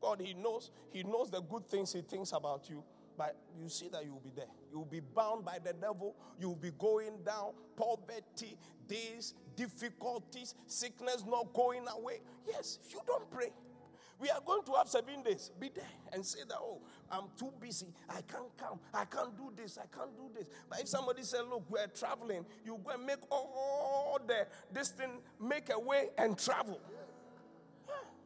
[0.00, 2.82] God, He knows, He knows the good things He thinks about you,
[3.18, 4.46] but you see that you will be there.
[4.70, 6.14] You will be bound by the devil.
[6.40, 12.20] You will be going down, poverty, days, difficulties, sickness not going away.
[12.46, 13.50] Yes, if you don't pray.
[14.20, 15.50] We are going to have seven days.
[15.60, 17.86] Be there and say that, oh, I'm too busy.
[18.08, 18.80] I can't come.
[18.92, 19.78] I can't do this.
[19.78, 20.46] I can't do this.
[20.68, 25.20] But if somebody said, look, we're traveling, you go and make all the this thing,
[25.40, 26.80] make a way and travel.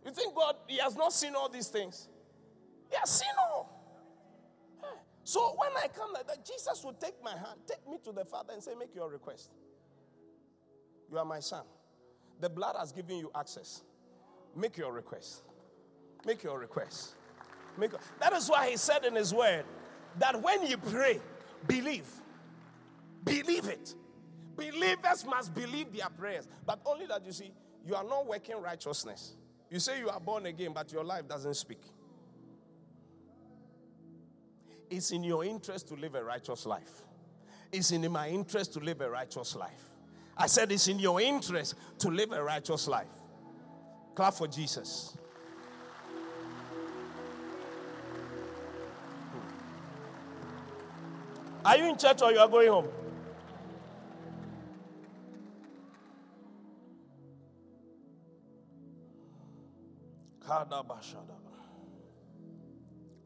[0.05, 2.09] You think God, He has not seen all these things?
[2.91, 3.72] He has seen all.
[5.25, 8.25] So when I come like that, Jesus will take my hand, take me to the
[8.25, 9.51] Father and say, Make your request.
[11.11, 11.65] You are my son.
[12.41, 13.83] The blood has given you access.
[14.57, 15.43] Make your request.
[16.27, 17.15] Make your request.
[17.79, 19.65] Make, that is why he said in his word
[20.19, 21.21] that when you pray,
[21.67, 22.07] believe.
[23.25, 23.95] Believe it.
[24.57, 26.49] Believers must believe their prayers.
[26.67, 27.53] But only that you see,
[27.87, 29.37] you are not working righteousness.
[29.71, 31.81] You say you are born again, but your life doesn't speak.
[34.93, 37.01] It's in your interest to live a righteous life.
[37.73, 39.89] It's in my interest to live a righteous life.
[40.37, 43.09] I said it's in your interest to live a righteous life.
[44.15, 45.17] Clap for Jesus.
[49.33, 49.39] Hmm.
[51.65, 52.89] Are you in church or you are going home?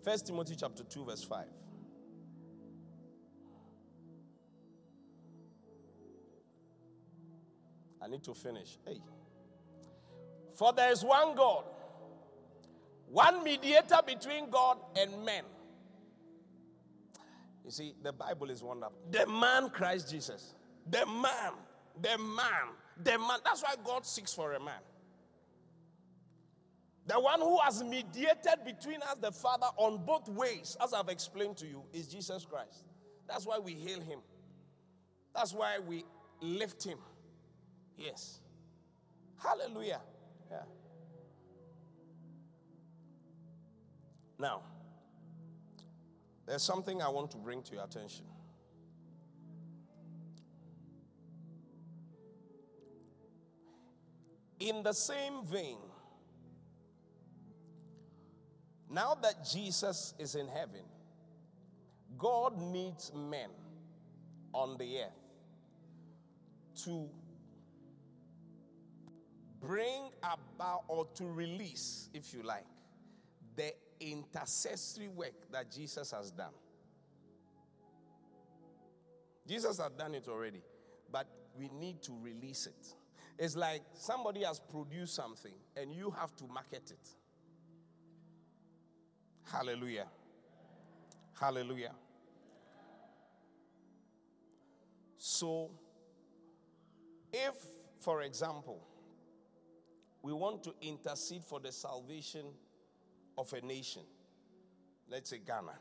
[0.07, 1.47] First Timothy chapter 2, verse 5.
[8.01, 8.79] I need to finish.
[8.87, 9.01] Hey.
[10.55, 11.65] For there is one God,
[13.09, 15.43] one mediator between God and men.
[17.65, 18.97] You see, the Bible is wonderful.
[19.11, 20.55] The man Christ Jesus.
[20.89, 21.55] The man.
[22.01, 22.77] The man.
[23.03, 23.41] The man.
[23.45, 24.79] That's why God seeks for a man.
[27.07, 31.57] The one who has mediated between us, the Father, on both ways, as I've explained
[31.59, 32.85] to you, is Jesus Christ.
[33.29, 34.19] That's why we hail him.
[35.35, 36.05] That's why we
[36.41, 36.99] lift him.
[37.97, 38.41] Yes.
[39.41, 40.01] Hallelujah.
[40.51, 40.63] Yeah.
[44.39, 44.63] Now,
[46.47, 48.25] there's something I want to bring to your attention.
[54.59, 55.79] In the same vein,
[58.91, 60.83] now that Jesus is in heaven,
[62.19, 63.51] God needs men
[64.53, 65.11] on the earth
[66.85, 67.09] to
[69.61, 72.67] bring about or to release, if you like,
[73.57, 76.53] the intercessory work that Jesus has done.
[79.49, 80.63] Jesus has done it already,
[81.11, 81.27] but
[81.59, 82.95] we need to release it.
[83.39, 87.09] It's like somebody has produced something and you have to market it.
[89.53, 90.07] Hallelujah.
[91.39, 91.93] Hallelujah.
[95.19, 95.71] So,
[97.33, 97.55] if,
[98.01, 98.87] for example,
[100.23, 102.47] we want to intercede for the salvation
[103.39, 104.03] of a nation,
[105.09, 105.73] let's say Ghana,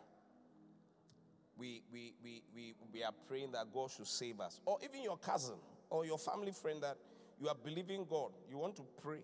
[1.58, 5.18] we, we, we, we, we are praying that God should save us, or even your
[5.18, 5.56] cousin
[5.90, 6.98] or your family friend that
[7.40, 9.22] you are believing God, you want to pray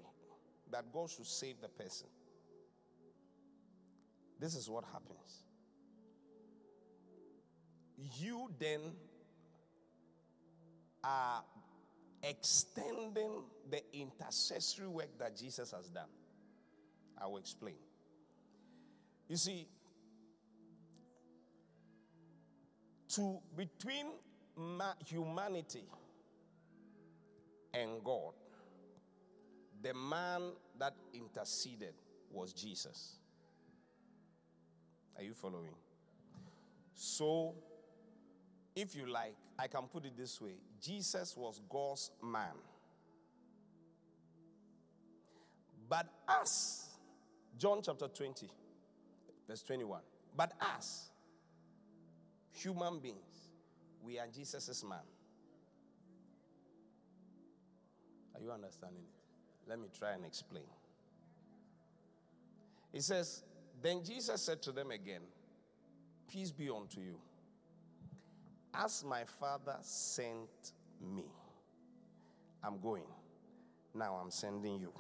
[0.71, 2.07] that God should save the person.
[4.41, 5.43] This is what happens.
[8.17, 8.81] You then
[11.03, 11.43] are
[12.23, 16.09] extending the intercessory work that Jesus has done.
[17.21, 17.75] I will explain.
[19.27, 19.67] You see,
[23.09, 24.07] to between
[25.05, 25.83] humanity
[27.75, 28.33] and God,
[29.83, 31.93] the man that interceded
[32.31, 33.20] was Jesus.
[35.17, 35.75] Are you following?
[36.93, 37.53] So,
[38.75, 42.55] if you like, I can put it this way Jesus was God's man.
[45.89, 46.87] But us,
[47.57, 48.47] John chapter 20,
[49.47, 49.99] verse 21,
[50.37, 51.09] but us,
[52.53, 53.49] human beings,
[54.01, 54.99] we are Jesus' man.
[58.33, 59.69] Are you understanding it?
[59.69, 60.63] Let me try and explain.
[62.93, 63.43] He says,
[63.81, 65.21] Then Jesus said to them again,
[66.31, 67.17] Peace be unto you.
[68.73, 71.25] As my Father sent me,
[72.63, 73.03] I'm going.
[73.93, 74.93] Now I'm sending you.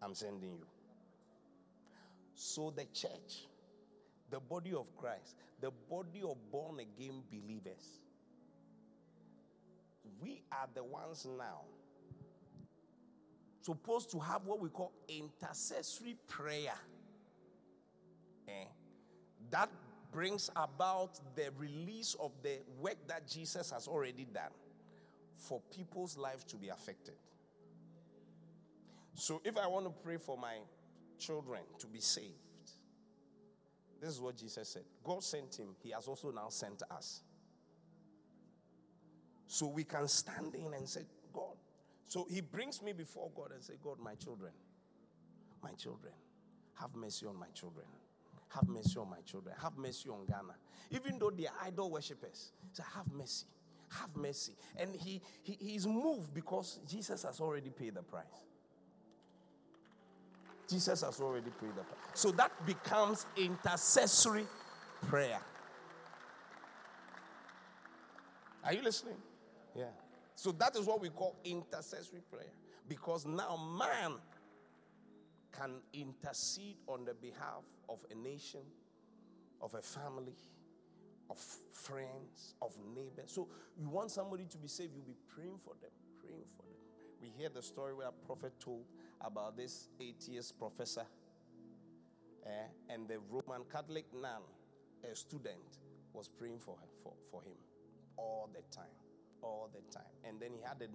[0.00, 0.66] I'm sending you.
[2.34, 3.46] So the church,
[4.30, 8.00] the body of Christ, the body of born again believers,
[10.20, 11.62] we are the ones now
[13.66, 16.78] supposed to have what we call intercessory prayer.
[18.46, 18.68] Eh?
[19.50, 19.68] That
[20.12, 24.54] brings about the release of the work that Jesus has already done
[25.36, 27.16] for people's lives to be affected.
[29.14, 30.58] So if I want to pray for my
[31.18, 32.34] children to be saved,
[34.00, 34.84] this is what Jesus said.
[35.02, 37.22] God sent him, he has also now sent us.
[39.48, 41.02] So we can stand in and say.
[42.06, 44.52] So he brings me before God and say, God, my children,
[45.62, 46.12] my children,
[46.74, 47.86] have mercy on my children.
[48.48, 49.54] Have mercy on my children.
[49.60, 50.54] Have mercy on Ghana.
[50.90, 53.46] Even though they are idol worshippers, say, have mercy.
[53.90, 54.52] Have mercy.
[54.76, 58.24] And he, he he's moved because Jesus has already paid the price.
[60.68, 61.98] Jesus has already paid the price.
[62.14, 64.46] So that becomes intercessory
[65.02, 65.40] prayer.
[68.64, 69.16] Are you listening?
[69.76, 69.84] Yeah.
[70.36, 72.52] So that is what we call intercessory prayer.
[72.88, 74.12] Because now man
[75.50, 78.60] can intercede on the behalf of a nation,
[79.62, 80.36] of a family,
[81.30, 81.38] of
[81.72, 83.32] friends, of neighbors.
[83.32, 86.76] So you want somebody to be saved, you'll be praying for them, praying for them.
[87.20, 88.84] We hear the story where a prophet told
[89.22, 91.06] about this atheist professor
[92.44, 92.50] eh,
[92.90, 94.42] and the Roman Catholic nun,
[95.10, 95.78] a student,
[96.12, 97.56] was praying for, her, for, for him
[98.18, 99.05] all the time.
[99.42, 100.04] All the time.
[100.24, 100.88] And then he had a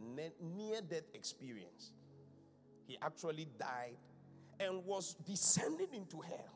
[0.43, 1.91] near death experience.
[2.87, 3.97] He actually died
[4.59, 6.53] and was descending into hell.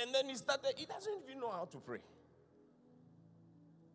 [0.00, 2.00] And then he started, he doesn't even know how to pray.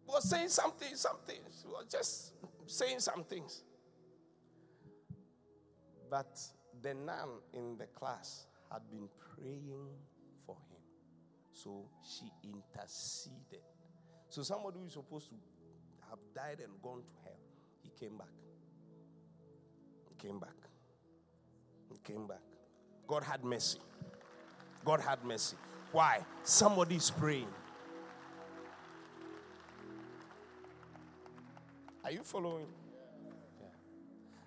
[0.05, 2.33] He was saying something, something, he was just
[2.65, 3.63] saying some things.
[6.09, 6.39] But
[6.81, 9.87] the nun in the class had been praying
[10.45, 10.81] for him.
[11.51, 13.61] So she interceded.
[14.29, 15.35] So somebody who is supposed to
[16.09, 17.39] have died and gone to hell,
[17.83, 18.27] he came back.
[20.09, 20.49] He came back.
[21.91, 22.41] He came back.
[23.07, 23.79] God had mercy.
[24.85, 25.57] God had mercy.
[25.91, 26.19] Why?
[26.43, 27.47] Somebody is praying.
[32.03, 32.67] Are you following?
[33.59, 33.67] Yeah.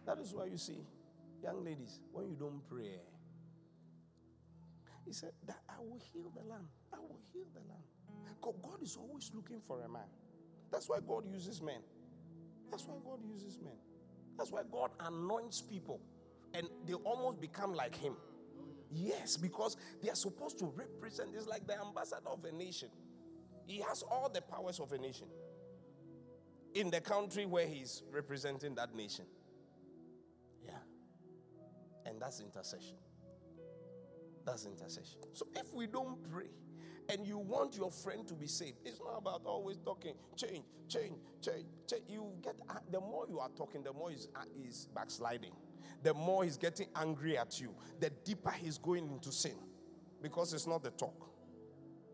[0.06, 0.78] That is why you see
[1.42, 3.00] Young ladies, when you don't pray,
[5.04, 6.68] he said that I will heal the land.
[6.92, 7.82] I will heal the land.
[8.40, 10.08] God is always looking for a man.
[10.70, 11.80] That's why God uses men.
[12.70, 13.76] That's why God uses men.
[14.38, 16.00] That's why God anoints people
[16.54, 18.14] and they almost become like him.
[18.90, 21.30] Yes, because they are supposed to represent.
[21.34, 22.88] It's like the ambassador of a nation.
[23.66, 25.28] He has all the powers of a nation
[26.74, 29.24] in the country where he's representing that nation.
[30.64, 30.72] Yeah.
[32.06, 32.96] And that's intercession.
[34.44, 35.20] That's intercession.
[35.32, 36.50] So if we don't pray
[37.12, 41.14] and you want your friend to be saved, it's not about always talking, change, change,
[41.42, 42.02] change, change.
[42.08, 45.52] You get uh, the more you are talking, the more he's, uh, he's backsliding.
[46.02, 49.54] The more he's getting angry at you, the deeper he's going into sin.
[50.22, 51.28] Because it's not the talk.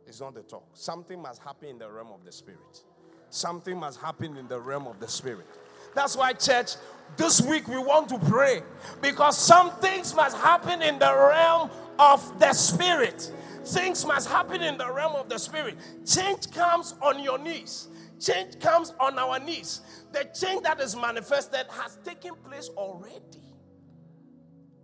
[0.07, 0.67] It's not the talk.
[0.75, 2.85] Something must happen in the realm of the spirit.
[3.31, 5.47] Something must happen in the realm of the spirit.
[5.95, 6.73] That's why, church,
[7.17, 8.63] this week we want to pray
[9.01, 13.31] because some things must happen in the realm of the spirit.
[13.69, 15.77] Things must happen in the realm of the spirit.
[16.07, 17.89] Change comes on your knees.
[18.19, 19.83] Change comes on our knees.
[20.13, 23.43] The change that is manifested has taken place already.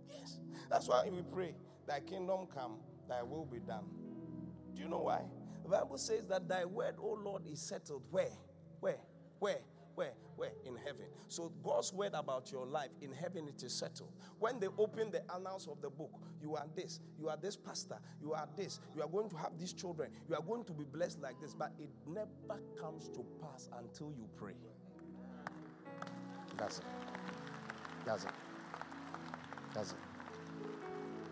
[0.09, 0.37] Yes.
[0.69, 1.55] That's why we pray,
[1.87, 2.77] Thy kingdom come,
[3.09, 3.85] Thy will be done.
[4.75, 5.21] Do you know why?
[5.63, 8.03] The Bible says that Thy word, O Lord, is settled.
[8.11, 8.29] Where?
[8.81, 8.99] Where?
[9.39, 9.59] Where?
[9.95, 10.11] Where?
[10.35, 10.51] Where?
[10.65, 11.05] In heaven.
[11.29, 14.11] So God's word about your life, in heaven it is settled.
[14.39, 17.97] When they open the annals of the book, you are this, you are this pastor,
[18.21, 20.83] you are this, you are going to have these children, you are going to be
[20.83, 24.53] blessed like this, but it never comes to pass until you pray.
[26.57, 26.85] That's it.
[28.05, 28.31] That's it.
[29.73, 29.97] That's it.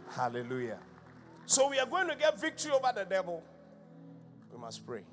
[0.10, 0.80] Hallelujah.
[1.46, 3.44] So we are going to get victory over the devil.
[4.52, 5.04] We must pray.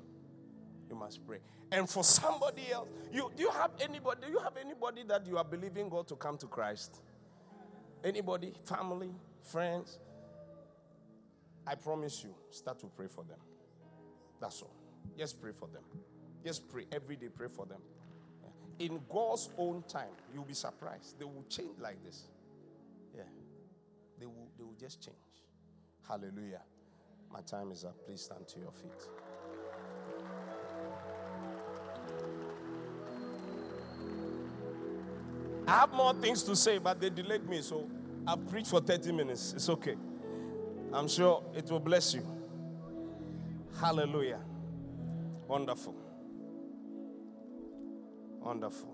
[0.91, 1.37] You must pray.
[1.71, 4.27] And for somebody else, you do you have anybody?
[4.27, 7.01] Do you have anybody that you are believing God to come to Christ?
[8.03, 9.11] Anybody, family,
[9.41, 9.99] friends?
[11.65, 13.37] I promise you, start to pray for them.
[14.41, 14.75] That's all.
[15.17, 15.83] Just pray for them.
[16.45, 17.29] Just pray every day.
[17.33, 17.79] Pray for them.
[18.79, 21.17] In God's own time, you'll be surprised.
[21.19, 22.23] They will change like this.
[23.15, 23.23] Yeah,
[24.19, 24.49] they will.
[24.57, 25.15] They will just change.
[26.05, 26.63] Hallelujah.
[27.31, 27.95] My time is up.
[28.05, 29.07] Please stand to your feet.
[35.71, 37.89] I have more things to say, but they delayed me, so
[38.27, 39.53] I've preached for 30 minutes.
[39.53, 39.95] It's okay.
[40.91, 42.27] I'm sure it will bless you.
[43.79, 44.41] Hallelujah.
[45.47, 45.95] Wonderful.
[48.41, 48.93] Wonderful.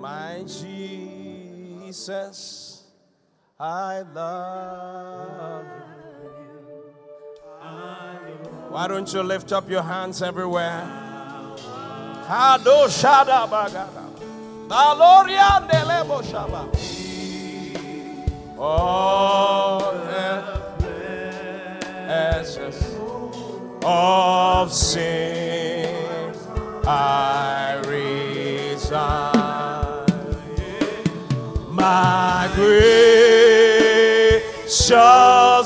[0.00, 1.19] My Jesus,
[3.58, 5.80] I love you.
[8.70, 10.86] Why don't you lift up your hands everywhere?
[20.78, 21.66] The
[22.08, 22.94] essence
[23.84, 26.34] of sin
[26.86, 29.39] I resign.
[31.80, 33.72] My gracious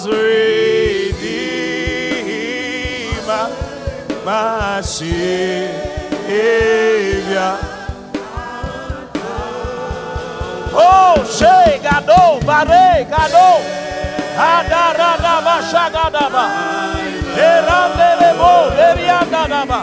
[0.06, 1.16] Redeemer,
[4.24, 5.14] my Savior.
[10.76, 13.48] Oh, she gado, bare gado,
[14.38, 16.46] adarada bashagadaba,
[17.34, 18.52] erandelebo,
[18.86, 19.80] eriandadaba,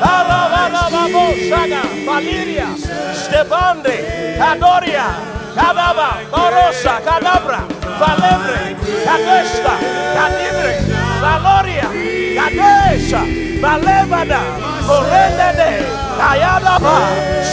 [0.00, 2.68] arabanababo shaga, Valeria,
[3.12, 3.96] Stefande,
[4.38, 7.60] Cadoria, Cadaba, Borosa, Cadabra,
[8.00, 9.74] Valebre, Cadesta,
[10.14, 10.74] Cadibre,
[11.22, 11.88] Valoria,
[12.36, 13.22] Cadesha,
[13.60, 14.40] Valevada,
[14.86, 15.70] Correndede,
[16.18, 16.96] Cayadaba,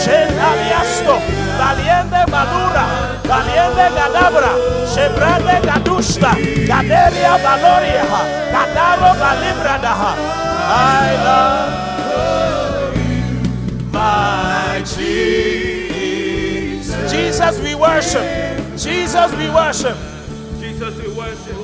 [0.02, 1.14] Shendaliasto,
[1.58, 2.84] Valiente Valura,
[3.24, 4.52] Valiente Gadabra,
[4.92, 6.30] Shebrande Gadusta,
[6.66, 8.04] Gaderia Valoria,
[8.52, 10.12] Gadaro Valibradaha.
[10.64, 11.70] I love
[13.92, 15.52] my Jesus.
[17.10, 18.22] Jesus, worship.
[18.78, 19.96] Jesus, we worship.
[20.60, 21.56] Jesus, we worship.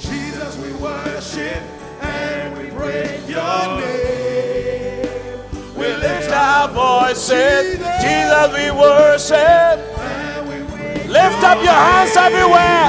[0.00, 1.62] Jesus, we worship
[2.00, 5.38] and we praise your name.
[5.76, 7.76] We lift our voices.
[8.00, 9.76] Jesus, we worship.
[11.08, 12.88] Lift up your hands everywhere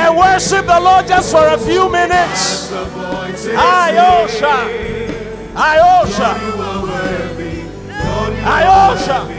[0.00, 2.70] and worship the Lord just for a few minutes.
[3.52, 4.56] Ayosha.
[5.54, 6.30] Ayosha.
[8.42, 9.31] Ayosha.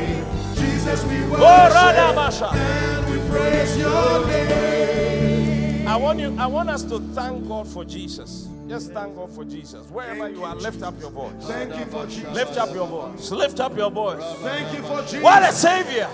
[2.53, 5.87] And we praise your name.
[5.87, 8.47] I want you, I want us to thank God for Jesus.
[8.67, 9.85] Just thank God for Jesus.
[9.87, 11.33] Wherever you are, lift up your voice.
[11.41, 12.33] Thank you for Jesus.
[12.33, 13.29] Lift up your voice.
[13.31, 14.23] Lift up your voice.
[14.39, 15.21] Thank you for Jesus.
[15.21, 16.07] What a savior!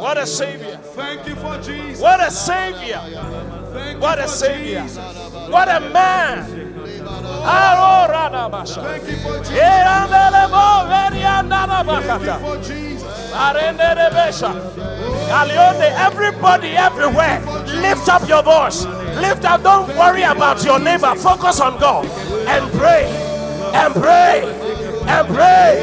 [0.00, 0.78] What a savior!
[0.94, 2.00] Thank you for Jesus.
[2.00, 2.98] What a savior!
[3.98, 4.82] What a savior!
[5.50, 6.46] What a man!
[8.82, 9.16] Thank you
[12.38, 12.89] for Jesus.
[15.30, 18.84] Galeone, everybody everywhere, lift up your voice.
[19.20, 21.14] Lift up, don't worry about your neighbor.
[21.14, 22.04] Focus on God
[22.48, 23.04] and pray,
[23.74, 24.42] and pray,
[25.06, 25.78] and pray,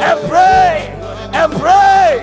[0.00, 0.92] and pray,
[1.32, 2.20] and pray.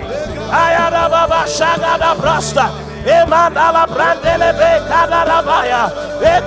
[0.52, 2.70] Ayada baba shagada brasta.
[3.04, 5.90] Emandala brandele be kadarabaya.
[6.22, 6.40] E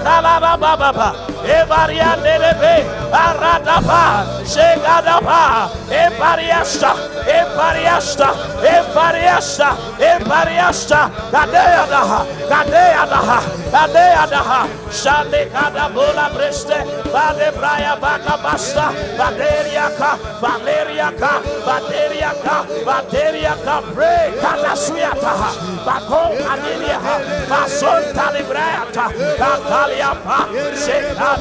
[1.46, 1.54] kalarababa.
[1.54, 2.76] E variandele be.
[3.12, 4.26] Aradaba.
[4.46, 5.70] Shegadaba.
[5.90, 6.96] E pariasta.
[7.28, 8.30] E pariasta.
[8.64, 9.78] E pariasta.
[10.00, 11.12] E pariasta.
[11.32, 12.26] Kadeadaha.
[12.50, 13.40] Kadeadaha.
[13.72, 14.68] Kadeadaha.
[14.92, 16.78] Shande kadabula breste.
[17.14, 18.92] Bade braya baka basta.
[19.18, 20.18] Baderiaka.
[20.42, 21.42] Valeriaka.
[21.66, 22.66] Baderiaka.
[22.86, 23.82] Baderiaka.
[23.94, 24.32] Pray.
[24.42, 25.50] Kadasuyataha.
[25.86, 26.22] Bako
[26.52, 27.16] aniliaha.
[27.50, 29.06] Bason talibrayata.
[29.40, 30.38] Kakaliapa.
[30.76, 31.35] Shekandeliapa.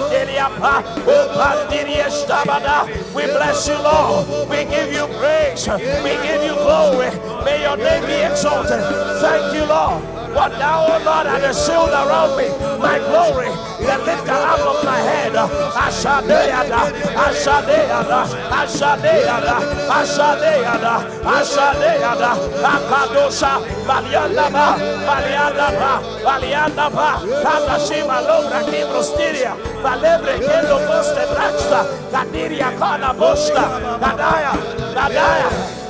[3.14, 4.48] We bless you, Lord.
[4.48, 5.68] We give you praise.
[5.68, 7.10] We give you glory.
[7.44, 8.82] May your name be exalted.
[9.20, 10.13] Thank you, Lord.
[10.34, 12.48] What thou, O Lord, art shield around me,
[12.82, 15.32] my glory, the lifter up of my head.
[15.32, 18.20] Ashadeada, Ashadeada,
[18.50, 19.56] Ashadeada,
[19.88, 22.30] Ashadeada, Ashadeada,
[22.72, 24.66] Akadosha, Baliandaba,
[25.06, 25.92] Baliandaba,
[26.24, 27.08] Baliandaba,
[27.44, 31.80] Kadashima, Logra, Kibrostiria, Valebre, Kendo, Coste, Braxta,
[32.10, 33.64] Kadiria, Kana, Bosta,
[34.00, 34.52] Kadaya,
[34.94, 35.83] Kadaya,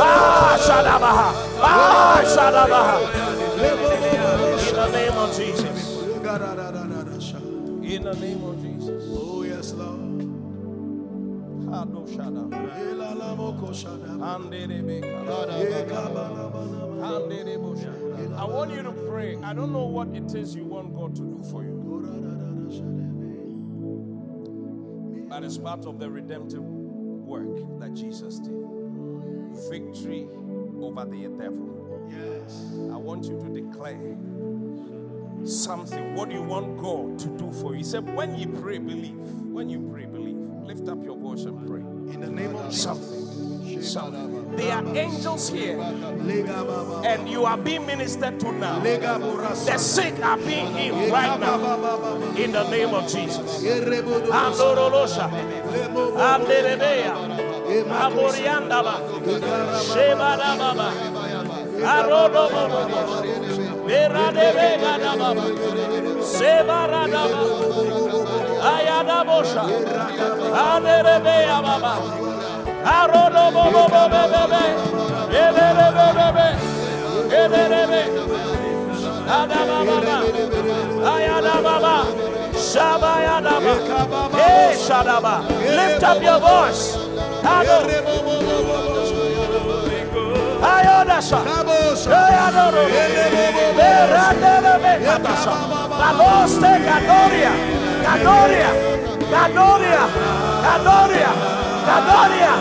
[0.00, 1.26] Ah, Shadabaha,
[1.60, 2.96] Ah, Shadabaha.
[4.64, 5.80] In the name of Jesus.
[7.94, 9.04] In the name of Jesus.
[9.08, 10.00] Oh, yes, Lord.
[18.36, 19.36] I want you to pray.
[19.42, 21.82] I don't know what it is you want God to do for you,
[25.34, 28.54] but it's part of the redemptive work that Jesus did.
[29.68, 30.28] Victory
[30.80, 32.06] over the devil.
[32.08, 32.70] Yes.
[32.92, 34.16] I want you to declare
[35.44, 36.14] something.
[36.14, 37.78] What do you want God to do for you?
[37.78, 39.18] He said, When you pray, believe.
[39.18, 40.36] When you pray, believe.
[40.36, 41.80] Lift up your voice and pray.
[42.14, 42.84] In the name of Jesus.
[42.84, 43.23] Something.
[43.82, 44.56] Something.
[44.56, 48.78] There are angels here, and you are being ministered to now.
[48.78, 51.58] The sick are being healed right now.
[52.36, 53.62] In the name of Jesus.
[53.64, 54.30] Erebodo.
[54.30, 55.28] Andorolosha.
[55.72, 56.16] Lemo.
[56.16, 57.14] Anderebeya.
[57.90, 58.94] Aboriandaba.
[59.82, 60.92] Shebadababa.
[61.82, 62.80] Arodobobo.
[63.86, 65.44] Beradebekadababa.
[66.22, 67.40] Sebaradaba.
[68.62, 69.62] Ayadabosha.
[70.54, 71.58] Anderebeya
[85.76, 86.96] Lift up your voice.
[96.84, 97.52] Canoria,
[98.04, 98.70] Canoria,
[99.30, 100.02] Canoria,
[100.62, 101.63] Canoria.
[101.86, 102.52] La gloria,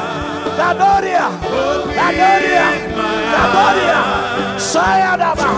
[0.57, 1.26] la gloria,
[1.95, 2.65] la gloria,
[3.34, 3.99] la gloria.
[4.57, 5.49] Sayadaba,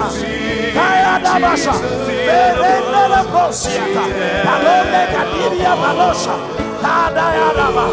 [0.76, 1.74] Sayadabasa,
[2.08, 4.04] Berenda la Posiata,
[4.46, 6.36] Palome Cadiria Balosa,
[6.82, 7.86] Tadayadaba,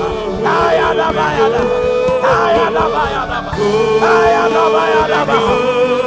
[0.44, 1.62] Tayadabayada,
[2.22, 3.52] Tayadabayadaba,
[4.02, 5.38] Tayadabayadaba,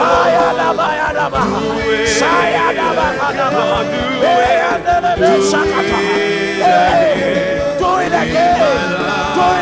[0.02, 1.42] Tayadabayadaba,
[2.20, 3.64] Sayadabakadaba,
[4.22, 5.12] Berenda la
[5.52, 6.00] Sakata,
[7.80, 8.58] do it again,
[9.36, 9.55] do it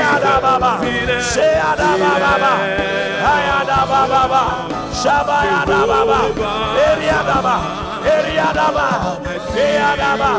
[0.00, 0.72] Ayadababa.
[1.32, 2.52] Shayadababa.
[3.32, 4.42] Ayadababa.
[5.00, 6.18] Shabayadababa.
[6.88, 7.54] Eriadaba.
[8.14, 8.86] Eriadaba.
[9.54, 10.30] Eriadaba.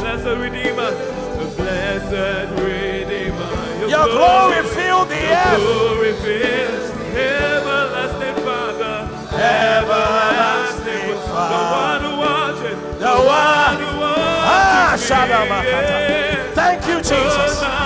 [0.00, 0.90] Blessed Redeemer,
[1.38, 3.50] the blessed Redeemer.
[3.88, 5.60] Your glory fill the earth.
[5.62, 8.96] glory fills everlasting Father,
[9.32, 11.64] Everlasting the Father.
[11.78, 13.78] one who watches, The one.
[13.78, 16.54] who Ah, watches me.
[16.54, 17.85] Thank you, Jesus.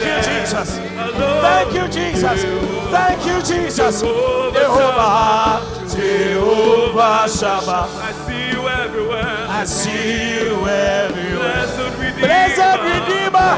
[0.00, 0.32] Thank you.
[0.44, 0.78] Jesus.
[0.78, 2.44] Thank you, Jesus.
[2.90, 4.00] Thank you, Jesus.
[4.00, 7.88] Jehovah, Jehovah Shammah.
[8.00, 9.46] I see you everywhere.
[9.48, 11.66] I see you everywhere.
[11.66, 12.26] Blessed Redeemer.
[12.26, 13.52] Blessed Redeemer.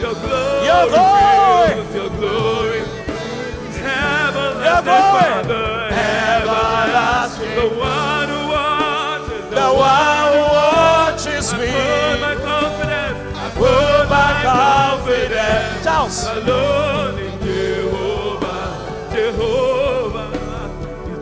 [0.00, 0.66] Your glory.
[0.66, 1.68] Your glory.
[1.74, 2.80] fills Your glory.
[4.64, 5.88] Everlasting Father.
[5.92, 7.54] Everlasting.
[7.54, 9.44] The one who watches.
[9.50, 12.63] The one who watches me.
[14.08, 16.26] My confidence.
[16.26, 19.10] Alone in Jehovah.
[19.12, 20.30] Jehovah.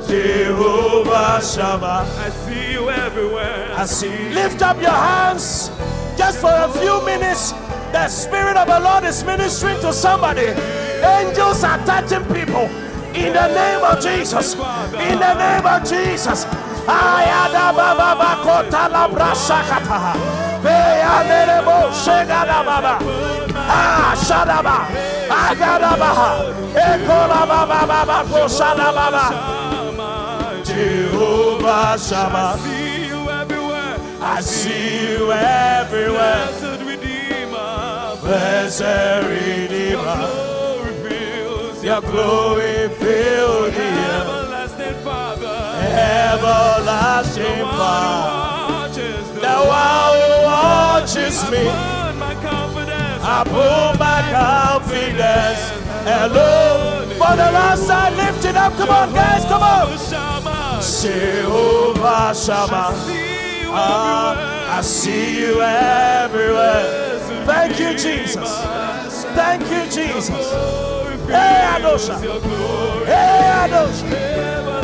[0.06, 1.12] Jehovah.
[1.12, 3.72] I see you everywhere.
[3.74, 4.30] I see.
[4.30, 5.70] Lift up your hands
[6.16, 7.52] just for a few minutes.
[7.92, 10.46] The Spirit of the Lord is ministering to somebody.
[11.02, 12.68] Angels are touching people.
[13.14, 14.54] In the name of Jesus.
[14.54, 16.46] In the name of Jesus.
[20.64, 22.94] Veyanerebo shegada baba.
[23.56, 24.76] Ah, shadaba.
[25.28, 26.30] Agada baha.
[27.08, 29.24] Baba baba.
[30.64, 32.58] Jehovah Shammah.
[32.58, 33.96] see you everywhere.
[34.20, 36.46] I see you everywhere.
[36.46, 38.16] Blessed Redeemer.
[38.20, 40.52] Blessed Redeemer.
[41.82, 45.58] Your glory fill the everlasting Father.
[45.92, 48.51] Everlasting Father.
[49.68, 51.64] One who watches me.
[51.64, 53.22] Put my confidence.
[53.22, 55.62] I put my confidence.
[56.06, 57.08] Alone.
[57.10, 58.72] For the last time, lift it up.
[58.76, 59.88] Come on, guys, come on.
[60.82, 62.90] Jehovah Shammah.
[63.74, 67.18] Ah, I see you everywhere.
[67.46, 68.50] Thank you, Jesus.
[69.34, 70.28] Thank you, Jesus.
[71.26, 72.18] Hey, Adosha.
[73.06, 74.06] Hey, Adosha.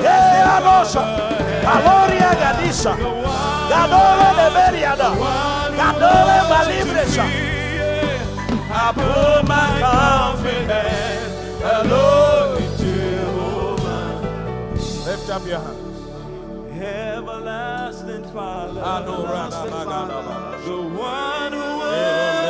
[0.00, 1.37] Hey, Adosha.
[1.62, 2.92] Gloria Gadisha.
[3.70, 5.08] Gadole de Beriada.
[5.78, 7.26] Gadole Malibresha.
[8.70, 14.10] I put my confidence alone in Jehovah.
[15.06, 15.88] Lift up your hands.
[16.80, 19.16] Everlasting Father, the
[20.96, 21.68] one who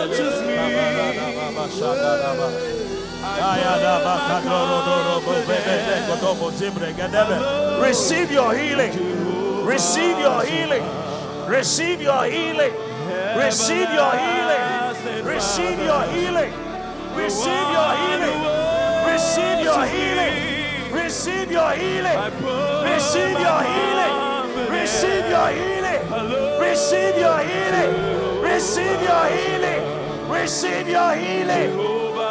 [0.09, 0.55] watches me.
[7.83, 8.93] Receive your healing.
[9.67, 10.85] Receive your healing.
[11.49, 12.73] Receive your healing.
[13.37, 15.25] Receive your healing.
[15.25, 16.53] Receive your healing.
[17.15, 18.41] Receive your healing.
[19.07, 20.39] Receive your healing.
[20.95, 22.29] Receive your healing.
[22.83, 24.15] Receive your healing.
[24.71, 26.01] Receive your healing.
[26.61, 27.93] Receive your healing.
[28.43, 30.31] Receive your healing.
[30.31, 31.98] Receive your healing.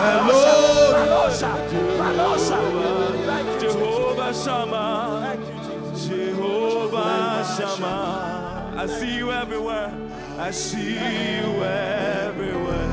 [0.00, 1.60] confidence.
[3.60, 5.36] Jehovah Shammah,
[5.96, 8.74] Jehovah Shammah.
[8.76, 9.92] I see you everywhere.
[10.38, 12.92] I see you everywhere.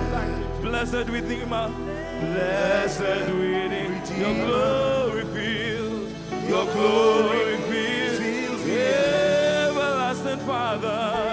[0.62, 2.20] Blessed Redeemer, ah.
[2.20, 3.88] blessed Redeemer.
[4.18, 6.12] Your glory fills,
[6.50, 8.62] your glory fills.
[8.68, 11.27] Everlasting Father,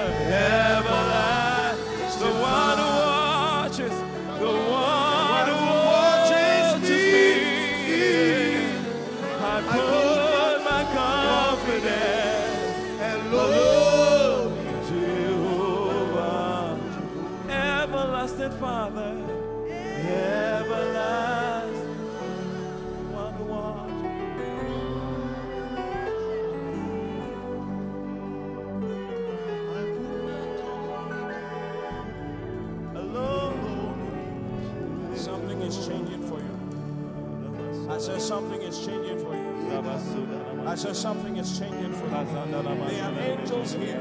[39.87, 42.11] I said something is changing for you.
[42.12, 44.01] There are angels here.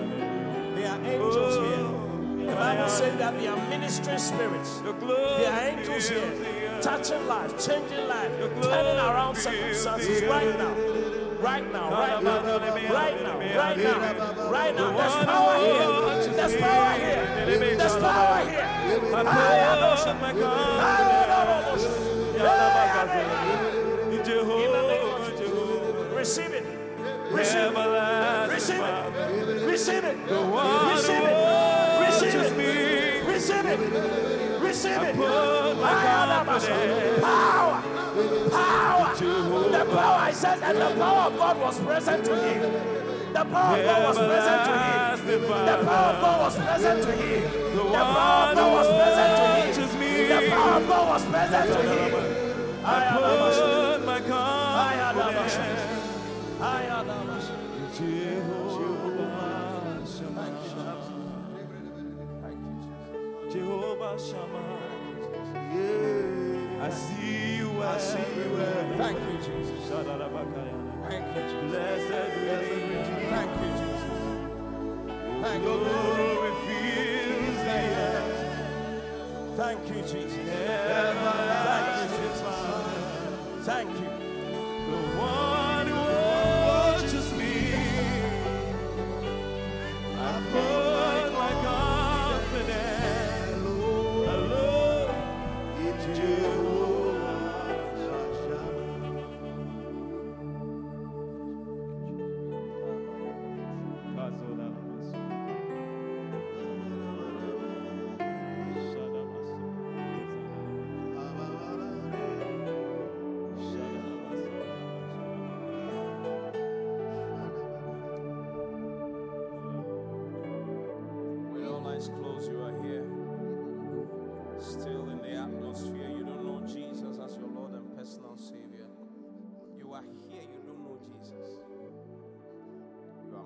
[0.76, 2.48] There are angels here.
[2.48, 4.80] The Bible says that they are ministering spirits.
[4.80, 10.74] There are angels here, touching life, changing lives, turning around circumstances right now.
[11.44, 14.92] Right now, right now, right now, right now, right now.
[14.96, 16.34] There's power here.
[16.34, 17.76] There's power here.
[17.76, 18.64] There's power here.
[19.14, 19.28] Am
[23.04, 23.53] Receive it.
[26.24, 26.64] Receive it.
[27.34, 28.50] Receive it.
[28.50, 29.68] Receive it.
[29.68, 30.16] Receive it.
[30.32, 31.26] Receive
[32.40, 33.28] it.
[33.28, 33.80] Receive it.
[34.62, 35.16] Receive it.
[35.20, 35.76] Power.
[38.52, 39.16] Power.
[39.20, 42.72] The power, I said, and the power of God was present to him.
[43.34, 45.28] The power of God was present to him.
[45.28, 47.44] The power of God was present to him.
[47.76, 50.30] The power of God was present to him.
[50.30, 52.44] The power of God was present to him.
[52.86, 53.83] I am ah,
[58.00, 60.56] Jehovah Shammah.
[63.52, 64.80] Jehovah Shammah.
[66.82, 68.58] I see you I see you
[68.98, 69.90] Thank you, Jesus.
[69.90, 71.70] Thank you, Jesus.
[71.70, 73.04] Blessed Redeemer.
[73.34, 74.14] Thank you, Jesus.
[75.42, 75.68] Thank you.
[75.68, 78.22] glory fills the air.
[79.58, 80.50] Thank you, Jesus.
[83.66, 84.13] Thank you.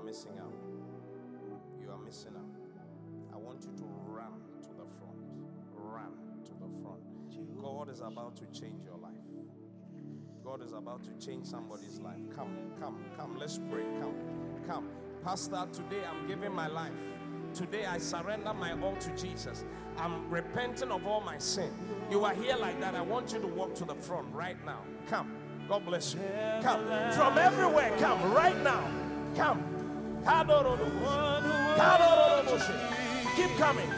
[0.07, 0.53] Missing out.
[1.81, 3.33] You are missing out.
[3.33, 5.19] I want you to run to the front.
[5.75, 6.13] Run
[6.45, 7.61] to the front.
[7.61, 9.11] God is about to change your life.
[10.45, 12.21] God is about to change somebody's life.
[12.33, 13.37] Come, come, come.
[13.37, 13.83] Let's pray.
[13.99, 14.15] Come,
[14.65, 14.87] come.
[15.25, 16.93] Pastor, today I'm giving my life.
[17.53, 19.65] Today I surrender my all to Jesus.
[19.97, 21.71] I'm repenting of all my sin.
[22.09, 22.95] You are here like that.
[22.95, 24.83] I want you to walk to the front right now.
[25.09, 25.33] Come.
[25.67, 26.21] God bless you.
[26.61, 26.85] Come.
[27.11, 27.91] From everywhere.
[27.99, 28.89] Come right now.
[29.35, 29.66] Come.
[33.35, 33.89] Keep coming.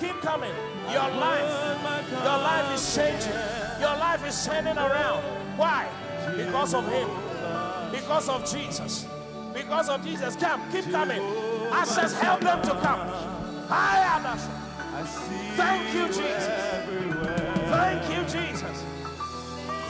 [0.00, 0.52] Keep coming.
[0.90, 3.32] Your life, your life is changing.
[3.78, 5.22] Your life is turning around.
[5.56, 5.88] Why?
[6.36, 7.08] Because of Him.
[7.92, 9.06] Because of Jesus.
[9.54, 10.34] Because of Jesus.
[10.36, 10.60] Come.
[10.72, 11.20] Keep coming.
[11.72, 13.08] I says, help them to come.
[13.70, 14.38] I am.
[15.56, 16.48] Thank you, Jesus.
[17.70, 18.19] Thank you.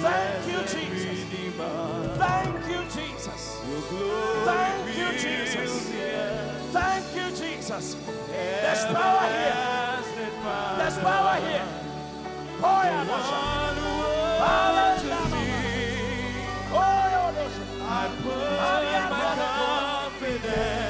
[0.00, 1.20] Thank you, Jesus.
[2.16, 3.42] Thank you, Jesus.
[4.44, 5.72] Thank you, Jesus.
[6.72, 7.96] Thank you, Jesus.
[8.30, 9.56] There's power here.
[10.78, 11.66] There's power here.
[12.60, 13.40] Pour out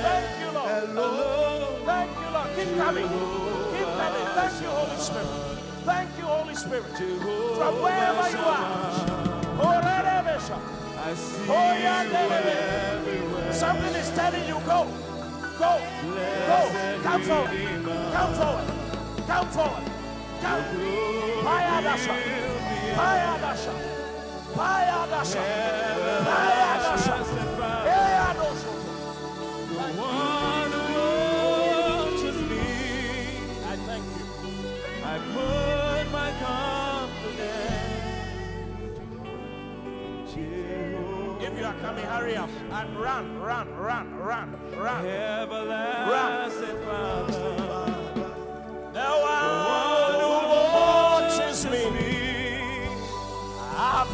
[0.02, 1.30] Thank you, Lord.
[1.84, 2.48] Thank you, Lord.
[2.54, 3.08] Keep coming.
[3.08, 4.26] Keep coming.
[4.34, 5.49] Thank you, Holy Spirit.
[5.84, 6.84] Thank you, Holy Spirit.
[6.84, 8.90] From wherever you are.
[11.02, 11.56] I see you
[12.16, 13.52] everywhere.
[13.52, 14.86] Something is telling you, go.
[15.58, 15.80] Go.
[16.46, 16.60] Go.
[17.02, 17.50] Come forward.
[18.12, 18.66] Come forward.
[19.26, 19.84] Come forward.
[20.40, 20.64] Come.
[21.44, 22.14] Payadasha.
[22.96, 23.74] Payadasha.
[24.54, 25.42] Payadasha.
[26.26, 27.29] Payadasha.
[42.00, 45.06] If you are coming, hurry up and run, run, run, run, run.
[45.06, 47.32] Everlasting Father,
[48.92, 50.30] The one who
[50.74, 51.84] watches me,
[53.76, 54.06] I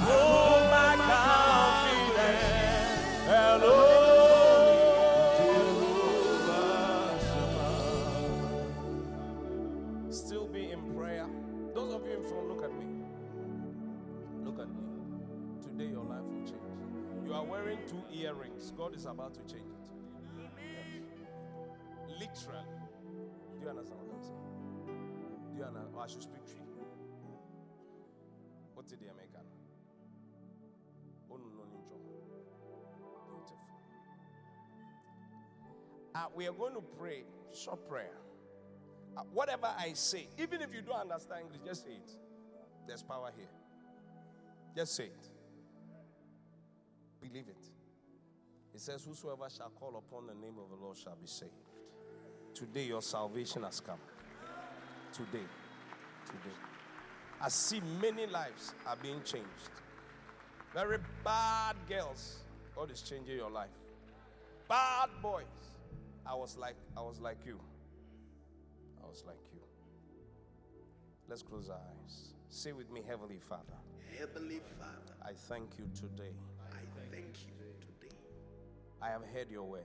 [18.87, 19.89] God is about to change it.
[20.39, 20.47] Yes.
[22.09, 22.67] Literally.
[23.59, 24.47] Do you understand what I'm saying?
[25.51, 25.95] Do you understand?
[25.97, 26.63] Oh, I should speak Twi.
[28.75, 29.43] What's the American?
[31.29, 31.65] Oh, no, no.
[33.27, 33.59] Beautiful.
[36.15, 38.19] Uh, we are going to pray, short prayer.
[39.17, 42.13] Uh, whatever I say, even if you don't understand English, just say it.
[42.87, 43.49] There's power here.
[44.77, 45.29] Just say it.
[47.21, 47.69] Believe it.
[48.77, 51.51] It says, Whosoever shall call upon the name of the Lord shall be saved.
[52.53, 53.99] Today, your salvation has come.
[55.15, 55.47] Today.
[56.27, 56.57] Today.
[57.41, 59.71] I see many lives are being changed.
[60.75, 62.41] Very bad girls.
[62.75, 63.71] God is changing your life.
[64.69, 65.45] Bad boys.
[66.27, 67.59] I was like, I was like you.
[69.03, 69.61] I was like you.
[71.31, 72.35] Let's close our eyes.
[72.51, 73.79] Say with me, Heavenly Father,
[74.19, 76.35] Heavenly Father, I thank you today.
[79.07, 79.85] I have heard your word.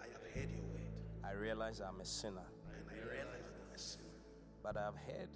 [0.00, 0.92] I have heard your word,
[1.24, 4.04] I realize I'm a sinner, and I realize I'm a sinner.
[4.62, 5.28] but I have heard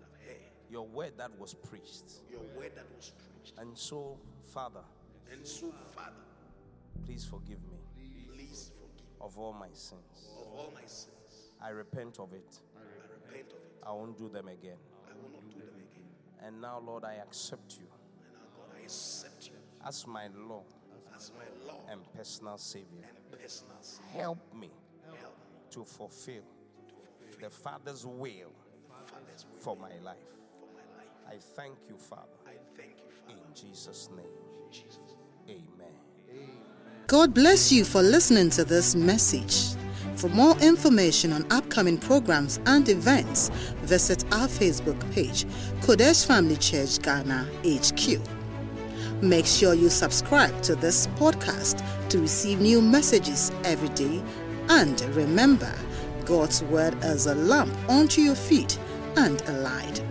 [0.00, 2.10] But I've heard your word that was preached.
[2.28, 3.54] your word that was preached.
[3.58, 4.18] And so,
[4.52, 4.82] Father,
[5.32, 6.10] And so, Father,
[7.04, 7.78] please forgive me
[8.34, 10.28] please forgive of all my sins.
[10.40, 11.52] of all my sins.
[11.62, 12.60] I repent of it.
[12.76, 12.80] I
[13.30, 13.86] repent of it.
[13.86, 14.78] I won't do them again.
[15.08, 16.10] I will not do them again.
[16.42, 19.54] And now, Lord, I accept you And now, God, I accept you
[19.86, 20.66] as my Lord
[21.16, 23.04] as my Lord and personal Savior.
[23.08, 24.20] and personal Savior.
[24.22, 24.70] Help me
[25.06, 26.94] Help me to fulfill to
[27.26, 28.52] fulfill the Father's will
[28.88, 30.16] Father's will for my life.
[30.60, 31.08] for my life.
[31.28, 33.38] I thank you, Father, I thank you, Father.
[33.38, 34.26] in Jesus' name.
[34.66, 34.98] In Jesus'
[35.48, 36.50] Amen.
[37.06, 39.76] God bless you for listening to this message.
[40.16, 43.50] For more information on upcoming programs and events,
[43.82, 45.44] visit our Facebook page,
[45.82, 48.35] Qodesh Family Church Ghana HQ.
[49.22, 54.22] Make sure you subscribe to this podcast to receive new messages every day.
[54.68, 55.72] And remember,
[56.26, 58.78] God's Word is a lamp unto your feet
[59.16, 60.02] and a light.